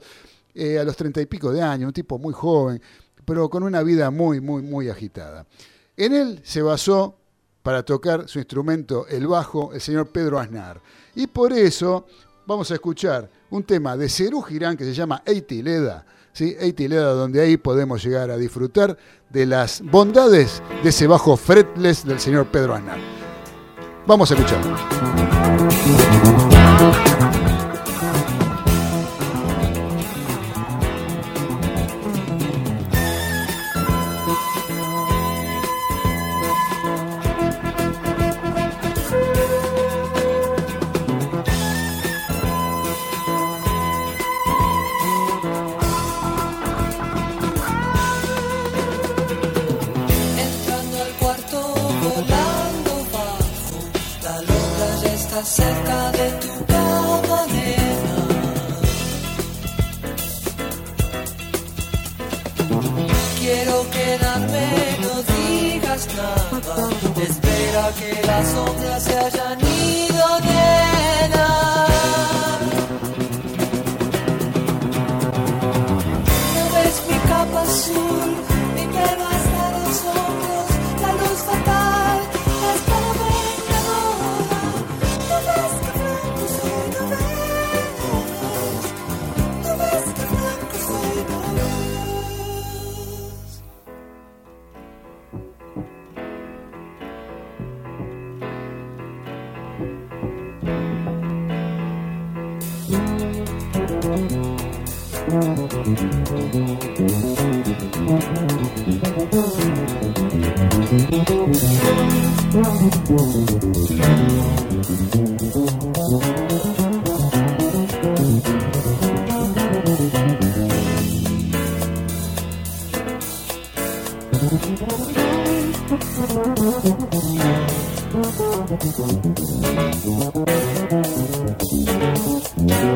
[0.54, 2.80] eh, a los treinta y pico de años, un tipo muy joven,
[3.26, 5.48] pero con una vida muy, muy, muy agitada.
[5.98, 7.18] En él se basó
[7.64, 10.80] para tocar su instrumento, el bajo, el señor Pedro Aznar.
[11.16, 12.06] Y por eso
[12.46, 16.56] vamos a escuchar un tema de Cerú Girán que se llama Eiti Leda, ¿sí?
[16.60, 18.98] Eitilada, donde ahí podemos llegar a disfrutar
[19.30, 23.00] de las bondades de ese bajo fretless del señor Pedro Aznar.
[24.06, 24.76] Vamos a escucharlo.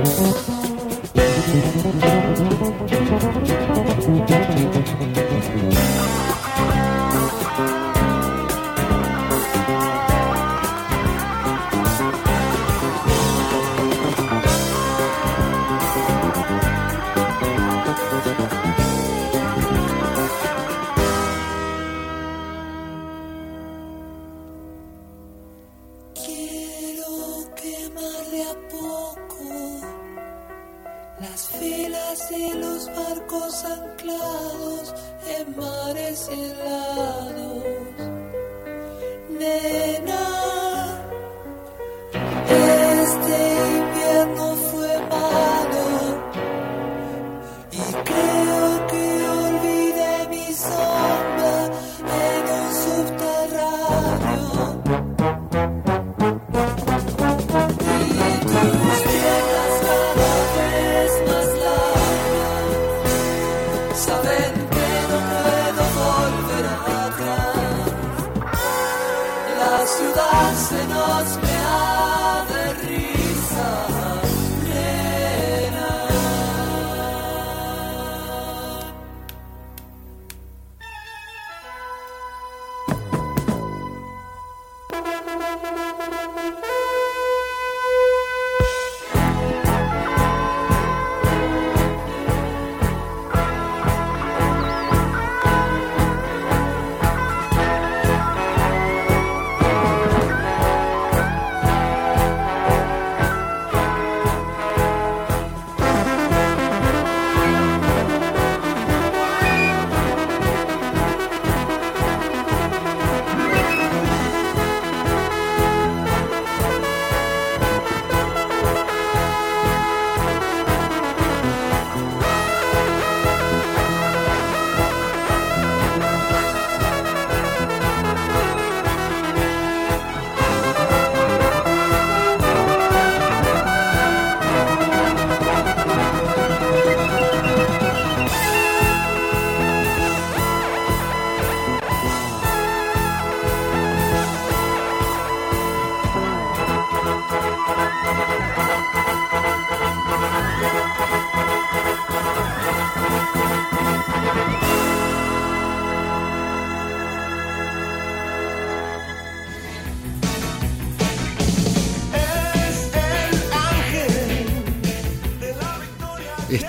[0.10, 0.59] Quiero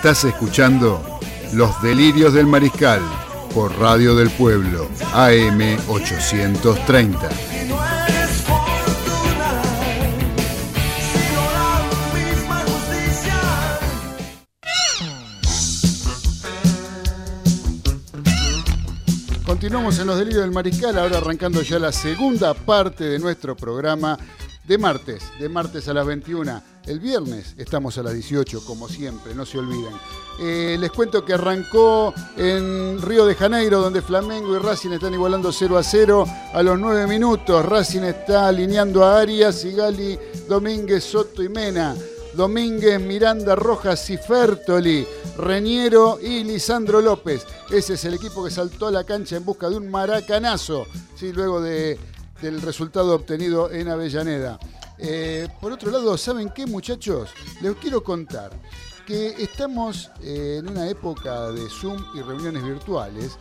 [0.02, 1.20] Estás escuchando
[1.52, 3.02] Los Delirios del Mariscal
[3.52, 7.28] por Radio del Pueblo, AM830.
[19.44, 24.18] Continuamos en los delirios del mariscal, ahora arrancando ya la segunda parte de nuestro programa
[24.64, 26.69] de martes, de martes a las 21.
[26.86, 29.92] El viernes estamos a las 18, como siempre, no se olviden.
[30.40, 35.52] Eh, les cuento que arrancó en Río de Janeiro, donde Flamengo y Racing están igualando
[35.52, 36.24] 0 a 0
[36.54, 37.64] a los 9 minutos.
[37.64, 40.18] Racing está alineando a Arias, Sigali,
[40.48, 41.94] Domínguez, Soto y Mena.
[42.34, 45.06] Domínguez, Miranda, Rojas y Fertoli,
[45.36, 47.44] Reñero y Lisandro López.
[47.70, 51.32] Ese es el equipo que saltó a la cancha en busca de un maracanazo, ¿sí?
[51.32, 51.98] luego de,
[52.40, 54.58] del resultado obtenido en Avellaneda.
[55.02, 57.30] Eh, por otro lado, ¿saben qué muchachos?
[57.62, 58.50] Les quiero contar
[59.06, 63.38] que estamos eh, en una época de Zoom y reuniones virtuales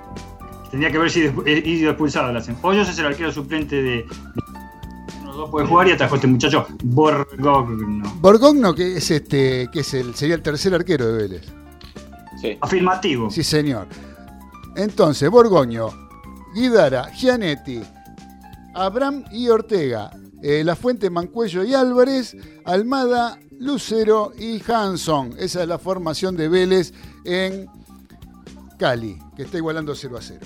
[0.70, 2.32] tendría que haber sido eh, ido expulsado.
[2.62, 4.06] Hoyos es el arquero suplente de.
[4.06, 8.14] Uno de los dos puede jugar y atajó este muchacho Borgogno.
[8.20, 11.42] Borgogno, que es este, que es el, sería el tercer arquero de Vélez.
[12.44, 12.58] Sí.
[12.60, 13.30] Afirmativo.
[13.30, 13.86] Sí, señor.
[14.76, 15.88] Entonces, Borgoño,
[16.54, 17.80] Guidara, Gianetti,
[18.74, 20.10] Abraham y Ortega,
[20.42, 22.36] eh, La Fuente, Mancuello y Álvarez,
[22.66, 25.34] Almada, Lucero y Hanson.
[25.38, 26.92] Esa es la formación de Vélez
[27.24, 27.66] en
[28.78, 30.40] Cali, que está igualando 0 a 0.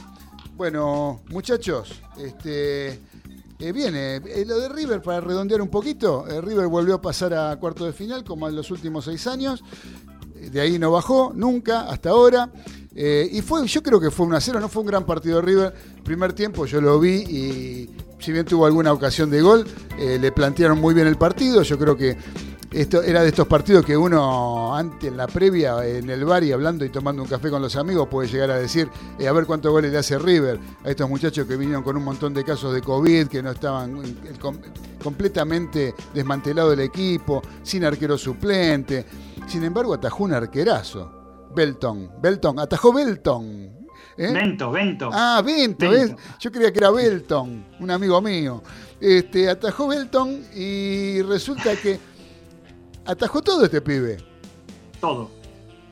[0.57, 3.01] Bueno, muchachos, este,
[3.59, 6.29] eh, viene eh, lo de River para redondear un poquito.
[6.29, 9.65] eh, River volvió a pasar a cuarto de final como en los últimos seis años.
[10.51, 12.51] De ahí no bajó nunca hasta ahora.
[12.95, 15.37] Eh, y fue, yo creo que fue un a 0, no fue un gran partido
[15.37, 15.75] de River.
[16.03, 19.67] Primer tiempo yo lo vi y si bien tuvo alguna ocasión de gol,
[19.99, 21.63] eh, le plantearon muy bien el partido.
[21.63, 22.17] Yo creo que
[22.71, 26.53] esto era de estos partidos que uno antes en la previa, en el bar y
[26.53, 28.89] hablando y tomando un café con los amigos, puede llegar a decir,
[29.19, 32.05] eh, a ver cuántos goles le hace River a estos muchachos que vinieron con un
[32.05, 34.59] montón de casos de COVID, que no estaban eh, com-
[35.03, 39.07] completamente desmantelado el equipo, sin arquero suplente.
[39.47, 41.49] Sin embargo, atajó un arquerazo.
[41.55, 43.79] Belton, Belton, atajó Belton.
[44.19, 44.33] ¿eh?
[44.33, 45.09] Vento, Vento.
[45.13, 46.17] Ah, Bento, Bento.
[46.17, 46.25] ¿ves?
[46.39, 48.63] Yo creía que era Belton, un amigo mío.
[49.01, 51.99] Este, atajó Belton y resulta que
[53.09, 54.19] atajó todo este pibe.
[55.01, 55.31] Todo.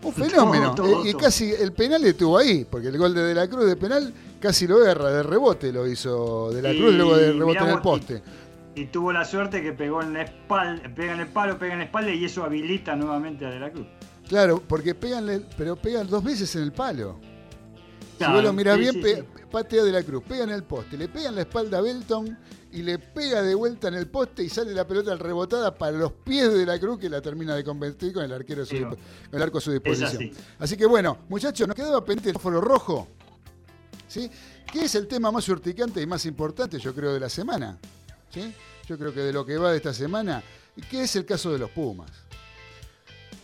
[0.03, 0.75] Un fenómeno.
[0.75, 1.23] Todo, todo, Eh, y todo.
[1.23, 4.67] casi el penal estuvo ahí, porque el gol de De la Cruz de penal casi
[4.67, 7.63] lo erra, de rebote lo hizo De la Y Cruz y luego de rebote mirá
[7.71, 8.23] en el poste.
[8.75, 11.79] Y tuvo la suerte que pegó en la espalda, pega en el palo, pega en
[11.81, 13.87] la espalda y eso habilita nuevamente a De la Cruz.
[14.29, 17.19] Claro, porque pegan, pero pegan dos veces en el palo.
[18.19, 19.43] si vos lo mirás sí, bien, sí, pe- sí.
[19.51, 22.37] patea de la cruz, pega en el poste, le pega en la espalda a Belton
[22.77, 26.13] y le pega de vuelta en el poste y sale la pelota rebotada para los
[26.13, 28.99] pies de la cruz que la termina de convertir con el arquero su con
[29.33, 30.09] el arco a su disposición.
[30.11, 30.33] así.
[30.59, 33.09] Así que bueno, muchachos, nos quedaba pendiente el foro rojo.
[34.07, 34.31] ¿Sí?
[34.71, 37.79] Que es el tema más urticante y más importante, yo creo, de la semana.
[38.29, 38.55] ¿Sí?
[38.87, 40.43] Yo creo que de lo que va de esta semana,
[40.91, 42.11] que es el caso de los Pumas.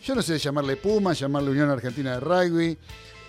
[0.03, 2.77] Yo no sé llamarle Pumas, llamarle Unión Argentina de Rugby,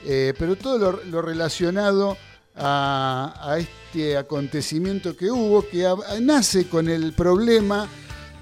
[0.04, 2.18] eh, pero todo lo, lo relacionado
[2.56, 5.88] a, este acontecimiento que hubo, que
[6.20, 7.86] nace con el problema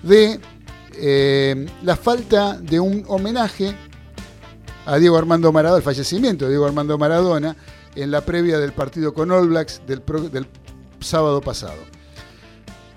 [0.02, 0.40] de
[0.94, 3.74] eh, la falta de un homenaje
[4.86, 7.56] a Diego Armando Maradona, el fallecimiento de Diego Armando Maradona,
[7.94, 10.46] en la previa del partido con All Blacks del, pro- del
[11.00, 11.76] sábado pasado.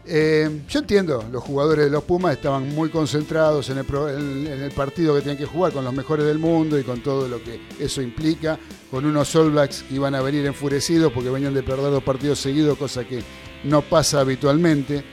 [0.08, 5.22] Eh, yo entiendo, los jugadores de los Pumas estaban muy concentrados en el, partido que
[5.22, 8.60] tenían que jugar con los mejores del mundo y con todo lo que eso implica,
[8.91, 12.39] con unos All Blacks que iban a venir enfurecidos porque venían de perder dos partidos
[12.39, 13.24] seguidos, cosa que
[13.64, 15.03] no pasa habitualmente,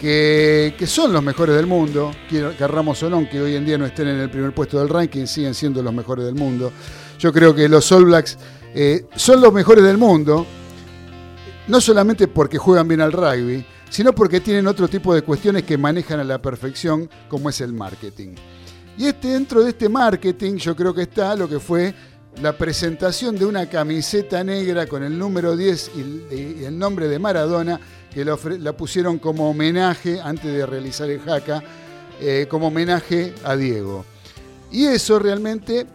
[0.00, 4.06] que, son los mejores del mundo, querramos o no, que hoy en día no estén
[4.06, 6.72] en el primer puesto del ranking, siguen siendo los mejores del mundo.
[7.18, 8.38] Yo creo que los All Blacks
[8.74, 10.46] eh, son los mejores del mundo,
[11.66, 15.76] no solamente porque juegan bien al rugby, sino porque tienen otro tipo de cuestiones que
[15.76, 18.36] manejan a la perfección, como es el marketing.
[18.96, 21.94] Y este, dentro de este marketing yo creo que está lo que fue
[22.40, 27.78] la presentación de una camiseta negra con el número 10 y, el nombre de Maradona,
[28.10, 31.62] que la pusieron como homenaje, antes de realizar el jaca,
[32.18, 34.06] eh, como homenaje a Diego.
[34.70, 35.86] Y eso realmente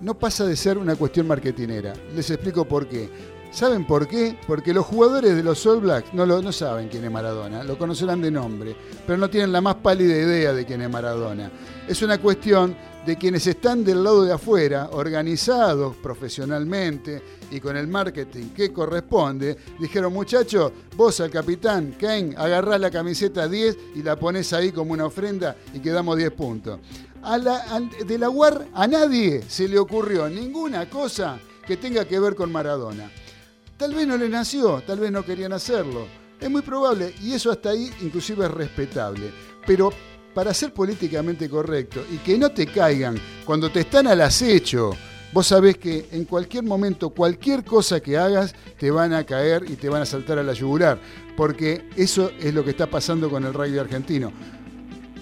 [0.00, 1.94] no pasa de ser una cuestión marketinera.
[2.14, 3.10] Les explico por qué.
[3.50, 4.38] ¿Saben por qué?
[4.46, 7.76] Porque los jugadores de los All Blacks no, lo, no saben quién es Maradona, lo
[7.76, 11.50] conocerán de nombre, pero no tienen la más pálida idea de quién es Maradona.
[11.88, 17.20] Es una cuestión de quienes están del lado de afuera, organizados profesionalmente
[17.50, 23.48] y con el marketing que corresponde, dijeron muchachos, vos al capitán Kane agarrás la camiseta
[23.48, 26.78] 10 y la pones ahí como una ofrenda y quedamos 10 puntos.
[27.22, 27.64] A la,
[28.06, 32.52] de la UAR a nadie se le ocurrió ninguna cosa que tenga que ver con
[32.52, 33.10] Maradona.
[33.80, 36.06] Tal vez no le nació, tal vez no querían hacerlo.
[36.38, 39.32] Es muy probable y eso hasta ahí inclusive es respetable.
[39.66, 39.90] Pero
[40.34, 44.90] para ser políticamente correcto y que no te caigan cuando te están al acecho,
[45.32, 49.76] vos sabés que en cualquier momento, cualquier cosa que hagas, te van a caer y
[49.76, 51.00] te van a saltar a la yugular.
[51.34, 54.30] Porque eso es lo que está pasando con el rugby argentino.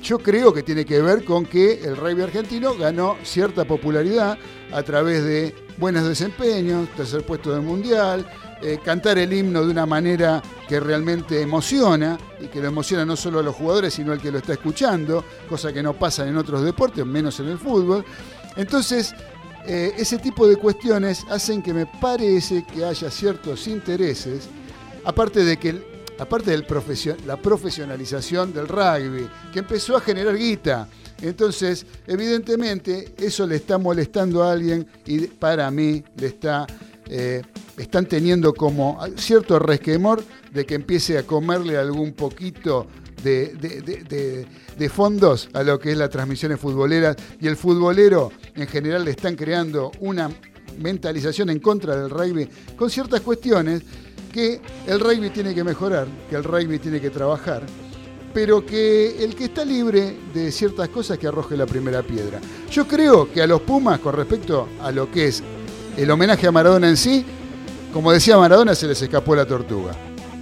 [0.02, 4.36] Yo creo que tiene que ver con que el rugby argentino ganó cierta popularidad
[4.72, 8.26] a través de buenos desempeños, tercer puesto del mundial,
[8.62, 13.16] eh, cantar el himno de una manera que realmente emociona y que lo emociona no
[13.16, 16.36] solo a los jugadores, sino al que lo está escuchando, cosa que no pasa en
[16.36, 18.04] otros deportes, menos en el fútbol.
[18.56, 19.14] Entonces,
[19.66, 24.48] eh, ese tipo de cuestiones hacen que me parece que haya ciertos intereses,
[25.04, 26.66] aparte de que aparte de
[27.26, 30.88] la profesionalización del rugby, que empezó a generar guita.
[31.20, 36.66] Entonces, evidentemente, eso le está molestando a alguien y para mí le está,
[37.08, 37.42] eh,
[37.76, 42.86] están teniendo como cierto resquemor de que empiece a comerle algún poquito
[43.22, 44.46] de,
[44.90, 49.36] fondos a lo que es las transmisiones futboleras y el futbolero en general le están
[49.36, 50.30] creando una
[50.78, 53.82] mentalización en contra del rugby con ciertas cuestiones
[54.32, 57.62] que el rugby tiene que mejorar, que el rugby tiene que trabajar,
[58.32, 62.38] pero que el que está libre de ciertas cosas que arroje la primera piedra.
[62.70, 65.42] Yo creo que a los Pumas, con respecto a lo que es
[65.98, 67.24] el homenaje a Maradona en sí,
[67.92, 69.92] como decía Maradona, se les escapó la tortuga.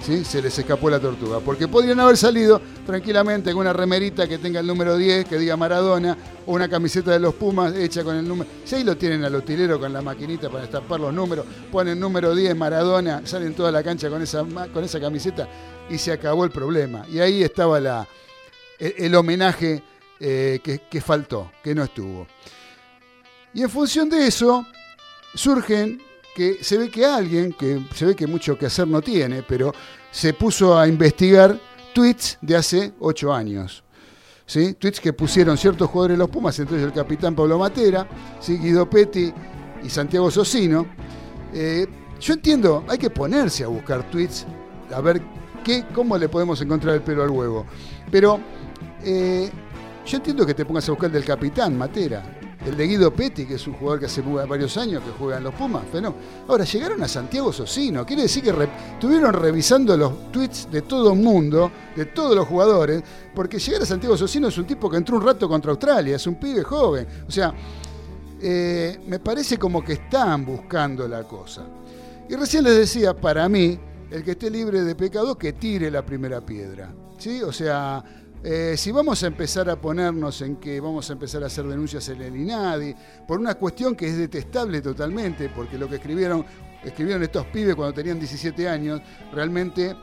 [0.05, 0.23] ¿sí?
[0.23, 1.41] Se les escapó la tortuga.
[1.41, 5.57] Porque podrían haber salido tranquilamente con una remerita que tenga el número 10, que diga
[5.57, 8.51] Maradona, o una camiseta de los Pumas hecha con el número.
[8.67, 12.35] Si ahí lo tienen al utilero con la maquinita para estampar los números, ponen número
[12.35, 15.49] 10 Maradona, salen toda la cancha con esa, con esa camiseta
[15.89, 17.07] y se acabó el problema.
[17.11, 18.07] Y ahí estaba la,
[18.79, 19.83] el, el homenaje
[20.21, 22.27] eh, que, que faltó, que no estuvo.
[23.55, 24.67] Y en función de eso,
[25.37, 26.01] surgen
[26.35, 29.73] que se ve que alguien, que se ve que mucho que hacer no tiene, pero
[30.11, 31.59] se puso a investigar
[31.95, 33.85] tweets de hace ocho años.
[34.45, 34.75] ¿sí?
[34.75, 38.07] Tweets que pusieron ciertos jugadores de los Pumas, ellos el capitán Pablo Matera,
[38.41, 38.59] ¿sí?
[38.59, 39.33] Guido Petti
[39.83, 40.87] y Santiago Socino.
[41.53, 41.87] Eh,
[42.21, 44.47] yo entiendo, hay que ponerse a buscar tweets,
[44.95, 45.21] a ver
[45.65, 47.67] qué, cómo le podemos encontrar el pelo al huevo.
[48.11, 48.41] Pero
[49.03, 49.51] eh,
[50.05, 52.36] yo entiendo que te pongas a buscar el del capitán Matera,
[52.67, 55.55] el de Guido que es un jugador que hace varios años que juega en los
[55.55, 56.15] Pumas, pero.
[56.49, 61.19] Ahora, llegaron a Santiago Socino, quiere decir que estuvieron revisando los tweets de todo el
[61.19, 63.03] mundo, de todos los jugadores,
[63.35, 66.27] porque llegar a Santiago Socino es un tipo que entró un rato contra Australia, es
[66.27, 67.07] un pibe joven.
[67.29, 67.55] O sea,
[68.41, 71.63] eh, me parece como que están buscando la cosa.
[72.29, 73.79] Y recién les decía, para mí,
[74.11, 76.93] el que esté libre de pecado, que tire la primera piedra.
[77.19, 77.43] ¿sí?
[77.43, 78.03] O sea,
[78.49, 82.09] eh, si vamos a empezar a ponernos en que vamos a empezar a hacer denuncias
[82.11, 82.95] en el INADI,
[83.27, 86.45] por una cuestión que es detestable totalmente, porque lo que escribieron,
[86.85, 89.01] escribieron estos pibes cuando tenían 17 años,
[89.33, 89.97] realmente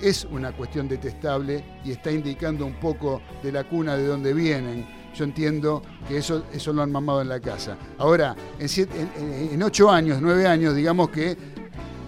[0.00, 4.86] es una cuestión detestable y está indicando un poco de la cuna de donde vienen.
[5.14, 7.76] Yo entiendo que eso, eso lo han mamado en la casa.
[7.98, 9.06] Ahora, en, siete-
[9.52, 11.36] en- ocho años, nueve años, digamos que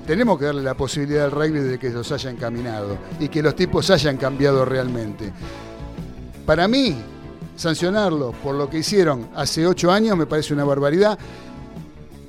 [0.07, 3.57] tenemos que darle la posibilidad al rugby de que los hayan caminado y que los
[3.57, 5.33] tipos hayan cambiado realmente.
[6.45, 6.97] Para mí,
[7.57, 11.19] sancionarlo por lo que hicieron hace ocho años me parece una barbaridad.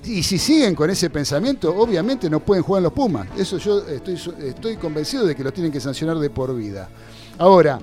[0.06, 3.28] y si siguen con ese pensamiento, obviamente no pueden jugar en los Pumas.
[3.38, 6.88] Eso yo estoy, convencido de que lo tienen que sancionar de por vida.
[7.40, 7.80] Ahora,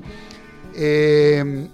[0.74, 1.68] eh,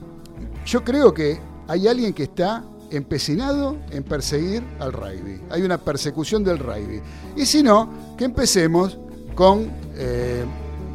[0.64, 1.38] yo creo que
[1.68, 5.40] hay alguien que está empecinado en perseguir al rugby.
[5.50, 7.00] Hay una persecución del rugby.
[7.36, 8.98] Y si no, que empecemos
[9.34, 10.44] con, eh,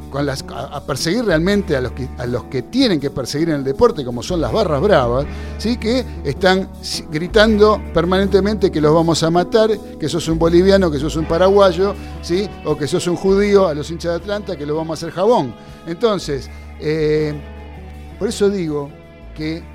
[0.09, 3.55] con las, a, perseguir realmente a los, que, a los que tienen que perseguir en
[3.55, 5.25] el deporte, como son las barras bravas,
[5.57, 5.77] ¿sí?
[5.77, 6.69] que están
[7.09, 11.95] gritando permanentemente que los vamos a matar, que sos un boliviano, que sos un paraguayo,
[12.21, 12.49] ¿sí?
[12.65, 15.15] o que sos un judío a los hinchas de Atlanta, que lo vamos a hacer
[15.15, 15.55] jabón.
[15.87, 17.33] Entonces, eh,
[18.19, 18.89] por eso digo
[19.35, 19.72] que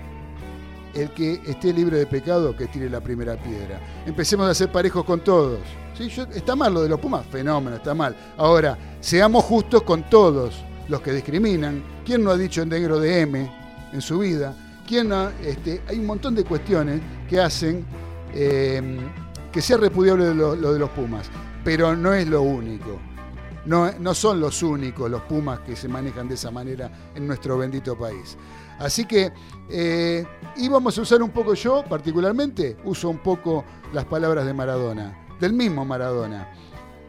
[0.95, 3.81] el que esté libre de pecado, que tire la primera piedra.
[4.07, 5.61] Empecemos a ser parejos con todos.
[5.97, 6.09] ¿Sí?
[6.09, 8.17] Yo- está mal lo de los Pumas, fenómeno, está mal.
[8.37, 10.55] Ahora, seamos justos con todos
[10.89, 11.83] los que discriminan.
[12.05, 13.51] ¿Quién no ha dicho en negro de M
[13.93, 14.55] en su vida?
[14.87, 17.85] ¿Quién no, este, hay un montón de cuestiones que hacen
[18.33, 18.99] eh,
[19.53, 21.29] que sea repudiable lo, lo de los Pumas,
[21.65, 22.99] pero no es lo único.
[23.67, 27.59] No, no son los únicos los Pumas que se manejan de esa manera en nuestro
[27.59, 28.37] bendito país.
[28.79, 29.33] Así que,
[29.71, 30.25] eh,
[30.57, 35.27] y vamos a usar un poco yo, particularmente, uso un poco las palabras de Maradona,
[35.41, 36.53] del mismo Maradona.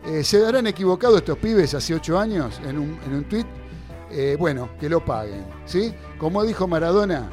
[0.06, 3.48] Eh, ¿Se habrán equivocado estos pibes hace ocho años en un, en un tuit?
[4.12, 5.94] Eh, bueno, que lo paguen, ¿sí?
[6.18, 7.30] Como dijo Maradona,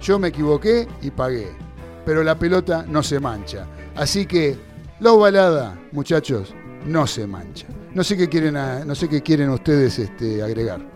[0.00, 1.48] yo me equivoqué y pagué,
[2.04, 3.66] pero la pelota no se mancha.
[3.96, 4.56] Así que,
[5.00, 6.54] la ovalada, muchachos,
[6.86, 7.66] no se mancha.
[7.92, 10.91] No sé qué quieren, no sé qué quieren ustedes este, agregar.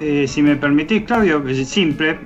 [0.00, 2.18] Eh, si me permitís, Claudio, es simple.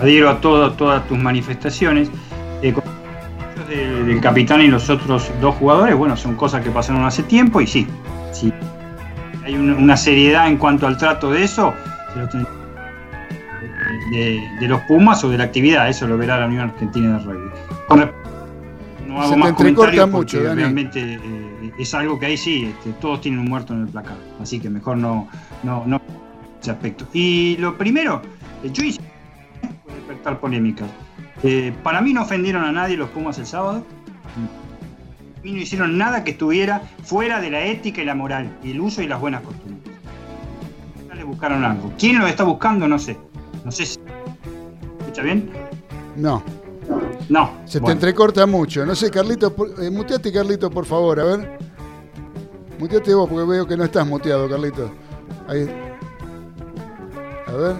[0.00, 2.10] Adhiero a todo, todas tus manifestaciones.
[2.62, 2.82] Eh, con
[3.68, 7.60] del, del capitán y los otros dos jugadores, bueno, son cosas que pasaron hace tiempo
[7.60, 7.86] y sí,
[8.32, 8.52] sí.
[9.44, 11.72] Hay un- una seriedad en cuanto al trato de eso,
[14.12, 17.24] de, de los Pumas o de la actividad, eso lo verá la Unión Argentina de
[17.24, 17.50] Rugby.
[19.06, 21.43] No hago Se más comentarios porque realmente eh,
[21.78, 24.70] es algo que ahí sí, este, todos tienen un muerto en el placar, así que
[24.70, 25.28] mejor no,
[25.62, 26.00] no, no
[26.60, 27.06] ese aspecto.
[27.12, 28.22] Y lo primero,
[28.62, 29.00] eh, yo hice
[29.84, 30.88] puede despertar polémicas.
[31.42, 33.84] Eh, para mí no ofendieron a nadie los Pumas el sábado.
[35.42, 38.80] Mí no hicieron nada que estuviera fuera de la ética y la moral, y el
[38.80, 39.94] uso y las buenas costumbres.
[41.06, 41.92] Ya le buscaron algo.
[41.98, 42.88] ¿Quién lo está buscando?
[42.88, 43.18] No sé.
[43.62, 43.98] No sé si.
[45.00, 45.50] ¿Escucha bien?
[46.16, 46.42] No,
[47.28, 47.52] No.
[47.64, 48.84] se te entrecorta mucho.
[48.84, 51.58] No sé, Carlito, por- eh, muteate, Carlito, por favor, a ver.
[52.78, 54.90] Muteate vos, porque veo que no estás muteado, Carlito.
[55.48, 55.68] Ahí.
[57.46, 57.76] A ver.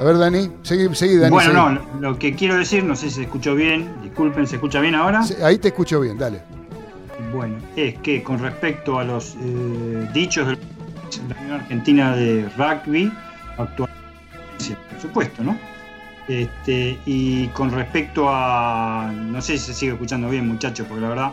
[0.00, 0.50] A ver, Dani.
[0.62, 1.30] Seguí, seguí Dani.
[1.30, 1.86] bueno, seguí.
[1.94, 4.94] no, lo, que quiero decir, no sé si se escuchó bien, disculpen, ¿se escucha bien
[4.94, 5.22] ahora?
[5.22, 6.40] Sí, Ahí te escucho bien, dale.
[7.34, 10.54] Bueno, es que con respecto a los eh, dichos de
[11.28, 13.12] la Unión Argentina de Rugby,
[13.58, 14.00] actualmente,
[14.90, 15.58] por supuesto, ¿no?
[16.30, 19.10] Este, y con respecto a.
[19.12, 21.32] No sé si se sigue escuchando bien, muchachos, porque la verdad.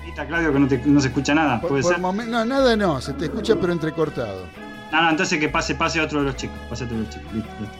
[0.00, 2.00] Ahorita, Claudio, que no, te- no se escucha nada, Por- ¿puede por ser?
[2.28, 4.46] no, nada no, se te escucha pero entrecortado.
[4.90, 6.56] No, no, entonces que pase, pase otro de los chicos.
[6.68, 7.76] Pase otro de los chicos, listo, listo.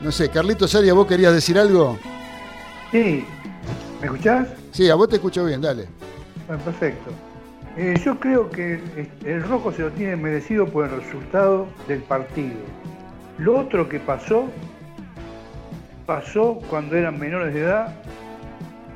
[0.00, 1.98] No sé, Carlito Saria, ¿vos querías decir algo?
[2.90, 3.26] Sí,
[4.00, 4.48] ¿me escuchás?
[4.72, 5.86] Sí, a vos te escucho bien, dale.
[6.46, 7.10] Bueno, perfecto.
[7.76, 12.00] Eh, yo creo que el, el rojo se lo tiene merecido por el resultado del
[12.00, 12.56] partido.
[13.36, 14.46] Lo otro que pasó,
[16.08, 17.94] pasó cuando eran menores de edad.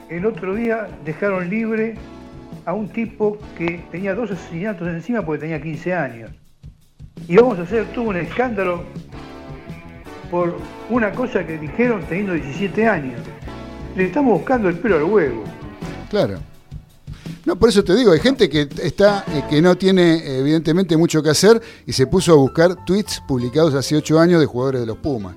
[0.09, 1.97] El otro día dejaron libre
[2.65, 6.31] a un tipo que tenía dos asesinatos encima porque tenía 15 años.
[7.29, 8.85] Y vamos a hacer todo un escándalo
[10.31, 10.57] por
[10.89, 13.21] una cosa que dijeron teniendo 17 años.
[13.95, 15.45] Le estamos buscando el pelo al huevo.
[16.09, 16.39] Claro.
[17.45, 21.23] No, por eso te digo, hay gente que está, eh, que no tiene evidentemente mucho
[21.23, 24.87] que hacer y se puso a buscar tweets publicados hace ocho años de jugadores de
[24.87, 25.37] los Pumas.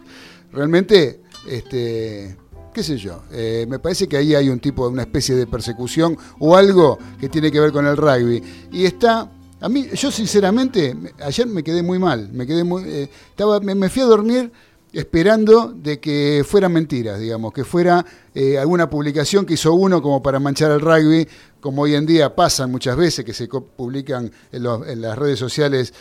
[0.54, 2.38] Realmente, este,
[2.76, 6.18] qué sé yo, eh, me parece que ahí hay un tipo, una especie de persecución
[6.40, 8.44] o algo que tiene que ver con el rugby.
[8.74, 9.32] Y está,
[9.62, 13.62] a mí, yo sinceramente, me- ayer me quedé muy mal, me quedé muy, eh, estaba,
[13.62, 14.52] me, fui a dormir
[14.92, 20.22] esperando de que fueran mentiras, digamos, que fuera eh, alguna publicación que hizo uno como
[20.22, 21.28] para manchar al rugby,
[21.62, 25.94] como hoy en día pasan muchas veces, que se publican en, las redes sociales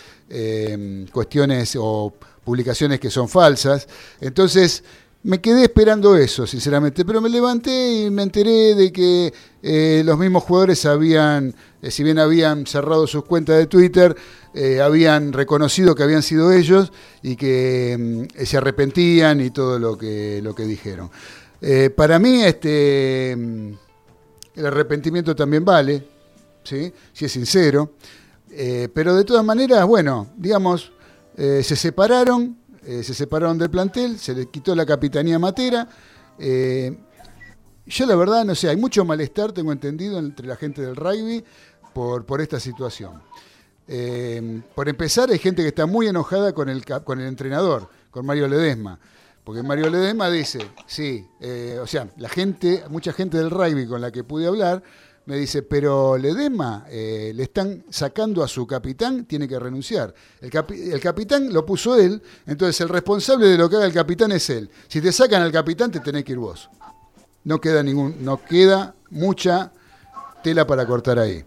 [1.13, 2.13] cuestiones o
[2.45, 3.89] publicaciones que son falsas.
[4.21, 4.85] Entonces,
[5.25, 10.19] me quedé esperando eso, sinceramente, pero me levanté y me enteré de que eh, los
[10.19, 14.15] mismos jugadores habían, eh, si bien habían cerrado sus cuentas de Twitter,
[14.53, 19.97] eh, habían reconocido que habían sido ellos y que mm, se arrepentían y todo lo
[19.97, 21.11] que, lo que dijeron.
[21.97, 23.73] Para mí, este, mm,
[24.57, 26.07] el arrepentimiento también vale,
[26.63, 26.93] ¿sí?
[27.15, 27.93] si es sincero,
[28.93, 30.93] pero de todas maneras, bueno, digamos,
[31.35, 35.89] se separaron, eh, se separaron del plantel, se le quitó la capitanía Matera,
[36.39, 36.97] eh,
[37.87, 41.45] yo la verdad, no sé, hay mucho malestar, tengo entendido, entre la gente del rugby
[41.93, 43.23] por, por esta situación.
[43.87, 48.25] Eh, por empezar, hay gente que está muy enojada con el, con el entrenador, con
[48.25, 48.99] Mario Ledesma.
[49.45, 51.29] Porque Mario Ledesma dice, sí,
[51.79, 54.83] o sea, la gente, mucha gente del rugby con la que pude hablar,
[55.27, 60.15] me dice, pero Ledesma eh, le están sacando a su capitán, tiene que renunciar.
[60.41, 60.51] El,
[60.93, 64.51] el capitán lo puso él, entonces el responsable de lo que haga el capitán es
[64.51, 64.69] él.
[64.89, 66.69] Si te sacan al capitán, te tenés que ir vos.
[67.45, 69.73] No queda ningún, no queda mucha
[70.43, 71.45] tela para cortar ahí.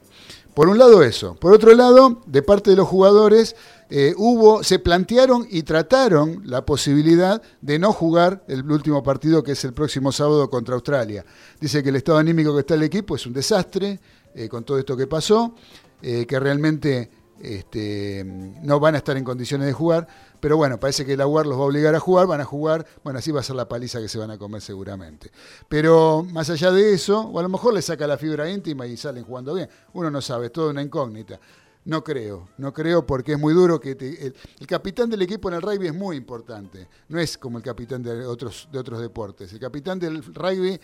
[0.53, 1.35] Por un lado eso.
[1.35, 3.55] Por otro lado, de parte de los jugadores,
[3.89, 9.53] eh, hubo, se plantearon y trataron la posibilidad de no jugar el último partido que
[9.53, 11.25] es el próximo sábado contra Australia.
[11.59, 13.99] Dice que el estado anímico que está el equipo es un desastre
[14.35, 15.55] eh, con todo esto que pasó,
[16.01, 17.09] eh, que realmente
[17.41, 20.07] este, no van a estar en condiciones de jugar,
[20.39, 22.85] pero bueno, parece que la UAR los va a obligar a jugar, van a jugar,
[23.03, 25.31] bueno, así va a ser la paliza que se van a comer seguramente.
[25.69, 28.97] Pero más allá de eso, o a lo mejor le saca la fibra íntima y
[28.97, 31.39] salen jugando bien, uno no sabe, es toda una incógnita.
[31.87, 35.55] No creo, no creo porque es muy duro que te- el, capitán del equipo en
[35.55, 39.53] el rugby es muy importante, no es como el capitán de otros, de otros deportes.
[39.53, 40.77] El capitán del rugby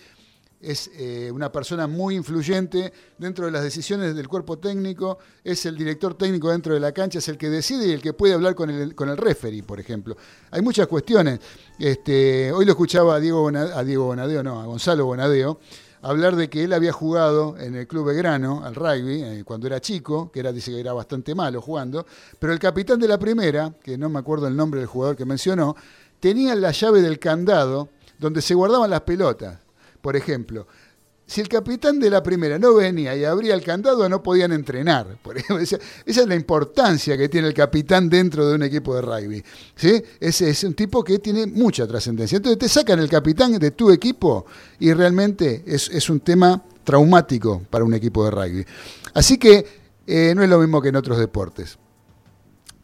[0.62, 5.78] es eh, una persona muy influyente dentro de las decisiones del cuerpo técnico, es el
[5.78, 8.56] director técnico dentro de la cancha, es el que decide y el que puede hablar
[8.56, 10.16] con el, con el referee, por ejemplo.
[10.52, 11.42] Hay muchas cuestiones.
[11.78, 15.60] Este, hoy lo escuchaba a Diego, Bona- a Diego Bonadeo, no, a Gonzalo Bonadeo,
[16.04, 19.80] hablar de que él había jugado en el Club Belgrano, al rugby, eh, cuando era
[19.80, 22.06] chico, que era, dice que era bastante malo jugando,
[22.38, 25.26] pero el capitán de la primera, que no me acuerdo el nombre del jugador que
[25.26, 25.76] mencionó,
[26.20, 27.90] tenía la llave del candado
[28.20, 29.60] donde se guardaban las pelotas.
[30.02, 30.68] Por ejemplo,
[31.34, 35.18] si el capitán de la primera no venía y abría el candado, no podían entrenar.
[35.24, 39.44] Por esa, es la importancia que tiene el capitán dentro de un equipo de rugby.
[39.76, 40.04] ¿sí?
[40.20, 42.36] Es, un tipo que tiene mucha trascendencia.
[42.36, 44.46] Entonces te sacan el capitán de tu equipo
[44.80, 48.66] y realmente es, un tema traumático para un equipo de rugby.
[49.16, 49.66] Así que
[50.06, 51.80] eh, no es lo mismo que en otros deportes.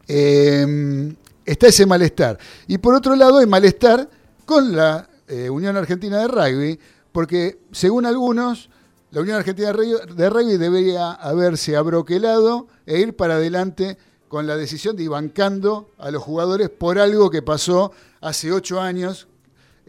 [0.08, 1.14] Eh,
[1.46, 2.40] está ese malestar.
[2.66, 4.10] Y por otro lado, hay malestar
[4.44, 6.80] con la eh, Unión Argentina de Rugby,
[7.12, 8.70] porque según algunos,
[9.12, 13.98] la Unión Argentina de Rugby, de Rugby debería haberse abroquelado e ir para adelante
[14.28, 17.92] con la decisión de ir bancando a los jugadores por algo que pasó
[18.22, 19.28] hace ocho años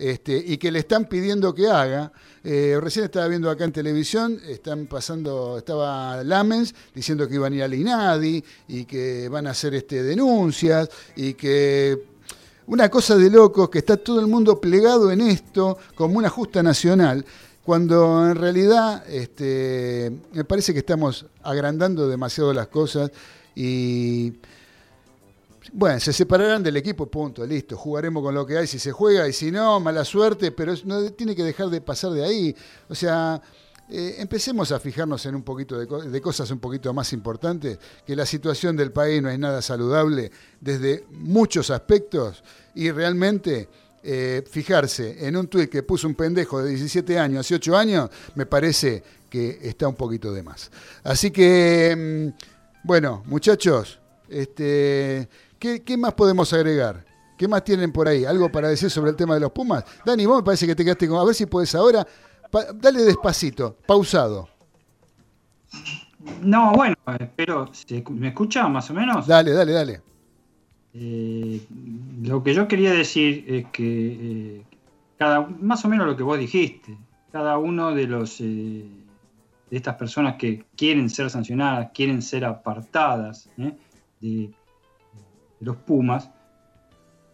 [0.01, 2.11] este, y que le están pidiendo que haga.
[2.43, 7.57] Eh, recién estaba viendo acá en televisión, están pasando, estaba Lamens diciendo que iban a
[7.57, 12.03] ir al INADI y que van a hacer este, denuncias y que
[12.71, 16.62] una cosa de locos, que está todo el mundo plegado en esto como una justa
[16.62, 17.25] nacional,
[17.64, 23.11] cuando en realidad este, me parece que estamos agrandando demasiado las cosas
[23.57, 24.35] y
[25.73, 27.77] bueno, se separarán del equipo, punto, listo.
[27.77, 31.11] Jugaremos con lo que hay si se juega y si no, mala suerte, pero no
[31.11, 32.55] tiene que dejar de pasar de ahí.
[32.89, 33.43] O sea,
[33.91, 37.78] eh, empecemos a fijarnos en un poquito de, co- de cosas un poquito más importantes,
[38.07, 40.30] que la situación del país no es nada saludable
[40.61, 42.43] desde muchos aspectos
[42.74, 43.68] y realmente
[44.03, 48.09] eh, fijarse en un tuit que puso un pendejo de 17 años, hace 8 años,
[48.34, 50.70] me parece que está un poquito de más.
[51.05, 55.28] Así que, mm, bueno, muchachos, este,
[55.59, 57.05] ¿qué, qué más podemos agregar?
[57.36, 58.24] ¿Qué más tienen por ahí?
[58.24, 59.84] ¿Algo para decir sobre el tema de los Pumas?
[60.05, 61.18] Dani, vos me parece que te quedaste con...
[61.18, 62.07] A ver si puedes ahora...
[62.51, 64.48] Pa- dale despacito, pausado.
[66.42, 66.94] No, bueno,
[67.36, 69.26] pero ¿se- ¿me escucha más o menos?
[69.26, 70.01] Dale, dale, dale.
[70.92, 71.64] Eh,
[72.22, 74.64] lo que yo quería decir es que eh,
[75.16, 76.98] cada, más o menos lo que vos dijiste,
[77.30, 78.84] cada uno de los eh,
[79.70, 83.76] de estas personas que quieren ser sancionadas, quieren ser apartadas de,
[84.20, 84.51] de
[85.61, 86.28] los Pumas,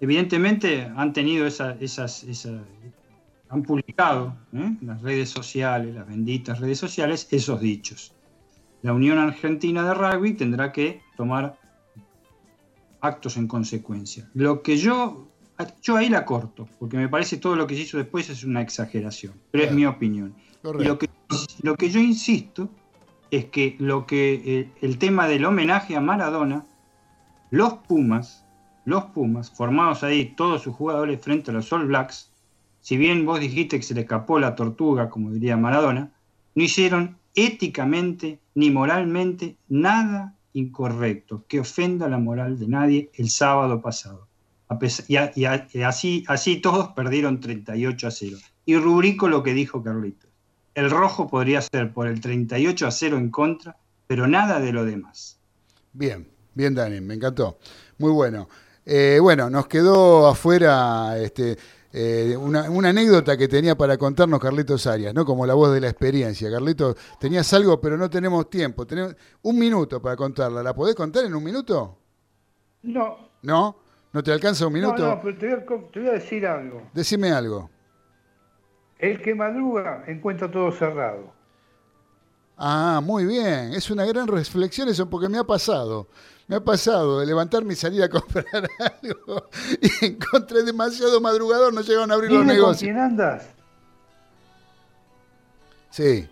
[0.01, 2.63] evidentemente han tenido esa- esas, esa-
[3.49, 4.77] han publicado ¿eh?
[4.81, 8.13] en las redes sociales, las benditas redes sociales, esos dichos.
[8.83, 11.59] La Unión Argentina de Rugby tendrá que tomar
[13.01, 14.29] actos en consecuencia.
[14.35, 15.29] Lo que yo,
[15.83, 18.61] yo ahí la corto, porque me parece todo lo que se hizo después es una
[18.61, 20.35] exageración, pero es mi opinión.
[20.63, 21.09] Y lo que,
[21.63, 22.69] lo que yo insisto
[23.31, 26.65] es que lo que eh, el tema del homenaje a Maradona,
[27.51, 28.45] los Pumas,
[28.85, 32.31] los Pumas, formados ahí todos sus jugadores frente a los All Blacks,
[32.87, 36.13] si bien vos dijiste que se le escapó la tortuga, como diría Maradona,
[36.55, 43.83] no hicieron éticamente ni moralmente nada incorrecto que ofenda la moral de nadie el sábado
[43.83, 44.29] pasado.
[44.69, 44.79] A
[45.09, 48.37] y, así todos perdieron 38 a 0.
[48.67, 50.31] Y rubrico lo que dijo Carlitos.
[50.77, 53.77] El rojo podría ser por el 38 a 0 en contra,
[54.07, 55.41] pero nada de lo demás.
[55.93, 57.59] Bien, bien Dani, me encantó.
[57.99, 58.49] Muy bueno.
[58.89, 61.59] Eh, bueno, nos quedó afuera este,
[61.93, 65.25] eh, una, una anécdota que tenía para contarnos Carlitos Arias, ¿no?
[65.25, 66.51] Como la voz de la experiencia.
[66.51, 68.87] Carlitos, tenías algo, pero no tenemos tiempo.
[68.87, 70.63] Tenemos un minuto para contarla.
[70.63, 71.99] ¿La podés contar en un minuto?
[72.83, 73.77] No, ¿No?
[74.13, 75.03] ¿No te alcanza un minuto?
[75.03, 76.83] no, no, pero te voy, a, te voy a decir algo.
[76.95, 77.71] Decime algo.
[78.99, 81.33] El que madruga encuentra todo cerrado.
[82.57, 83.75] Ah, muy bien.
[83.75, 86.09] Es una gran reflexión eso porque me ha pasado.
[86.49, 88.45] Me ha pasado de levantarme y salir a comprar
[89.03, 89.49] algo
[89.81, 92.83] y encontré demasiado madrugador, no llegaron a abrir los Dime con negocios.
[92.83, 93.47] quién andas.
[95.91, 96.29] Sí.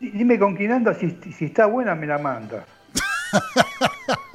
[0.00, 2.64] Di- Dime con quién andas, si, si está buena me la mandas.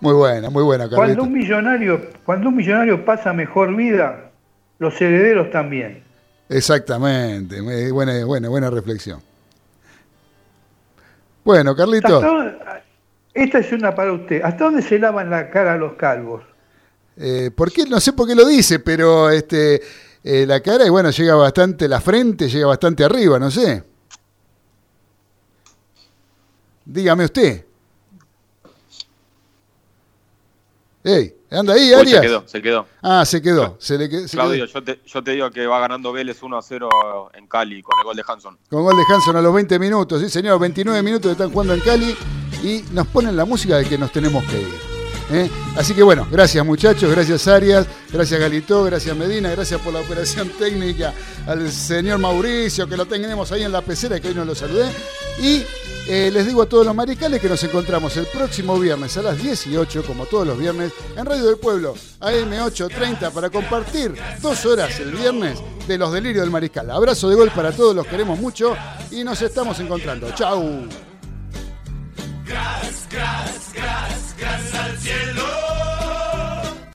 [0.00, 1.26] Muy buena, muy buena, Cuando Carlitos.
[1.26, 4.30] un millonario, cuando un millonario pasa mejor vida,
[4.78, 6.02] los herederos también.
[6.48, 7.60] Exactamente.
[7.60, 9.20] muy Buena, buena, buena reflexión.
[11.48, 12.58] Bueno, ¿Hasta Carlitos, dónde-
[13.32, 14.42] esta es una para usted.
[14.42, 16.42] ¿Hasta dónde se lavan la cara los calvos?
[17.16, 17.86] eh, ¿por qué?
[17.86, 19.80] No sé por qué lo dice, pero este,
[20.22, 23.82] eh, la cara, y bueno, llega bastante, la frente llega bastante arriba, no sé.
[26.84, 27.64] Dígame usted.
[31.02, 32.20] Ey, anda ahí, Uy, Arias.
[32.20, 32.86] se quedó, se quedó.
[33.02, 33.76] Ah, se quedó.
[33.80, 34.74] Se le quedó- se Claudio, quedó.
[34.80, 37.98] yo te, yo te digo que va ganando Vélez 1 a 0 en Cali con
[37.98, 38.58] el gol de Hanson.
[38.68, 41.74] Con gol de Hanson a los 20 minutos, sí señor, 29 minutos que están jugando
[41.74, 42.16] en Cali
[42.62, 44.74] y nos ponen la música de que nos tenemos que ir.
[45.30, 45.50] ¿eh?
[45.76, 50.48] Así que bueno, gracias muchachos, gracias Arias, gracias Galito, gracias Medina, gracias por la operación
[50.58, 51.12] técnica
[51.46, 54.90] al señor Mauricio, que lo tenemos ahí en la pecera, que hoy no lo saludé.
[55.40, 55.64] Y
[56.08, 59.42] eh, les digo a todos los mariscales que nos encontramos el próximo viernes a las
[59.42, 65.12] 18, como todos los viernes, en Radio del Pueblo, AM830, para compartir dos horas el
[65.12, 66.90] viernes de los delirios del mariscal.
[66.90, 68.74] Abrazo de gol para todos, los queremos mucho
[69.10, 70.30] y nos estamos encontrando.
[70.30, 70.88] ¡Chau!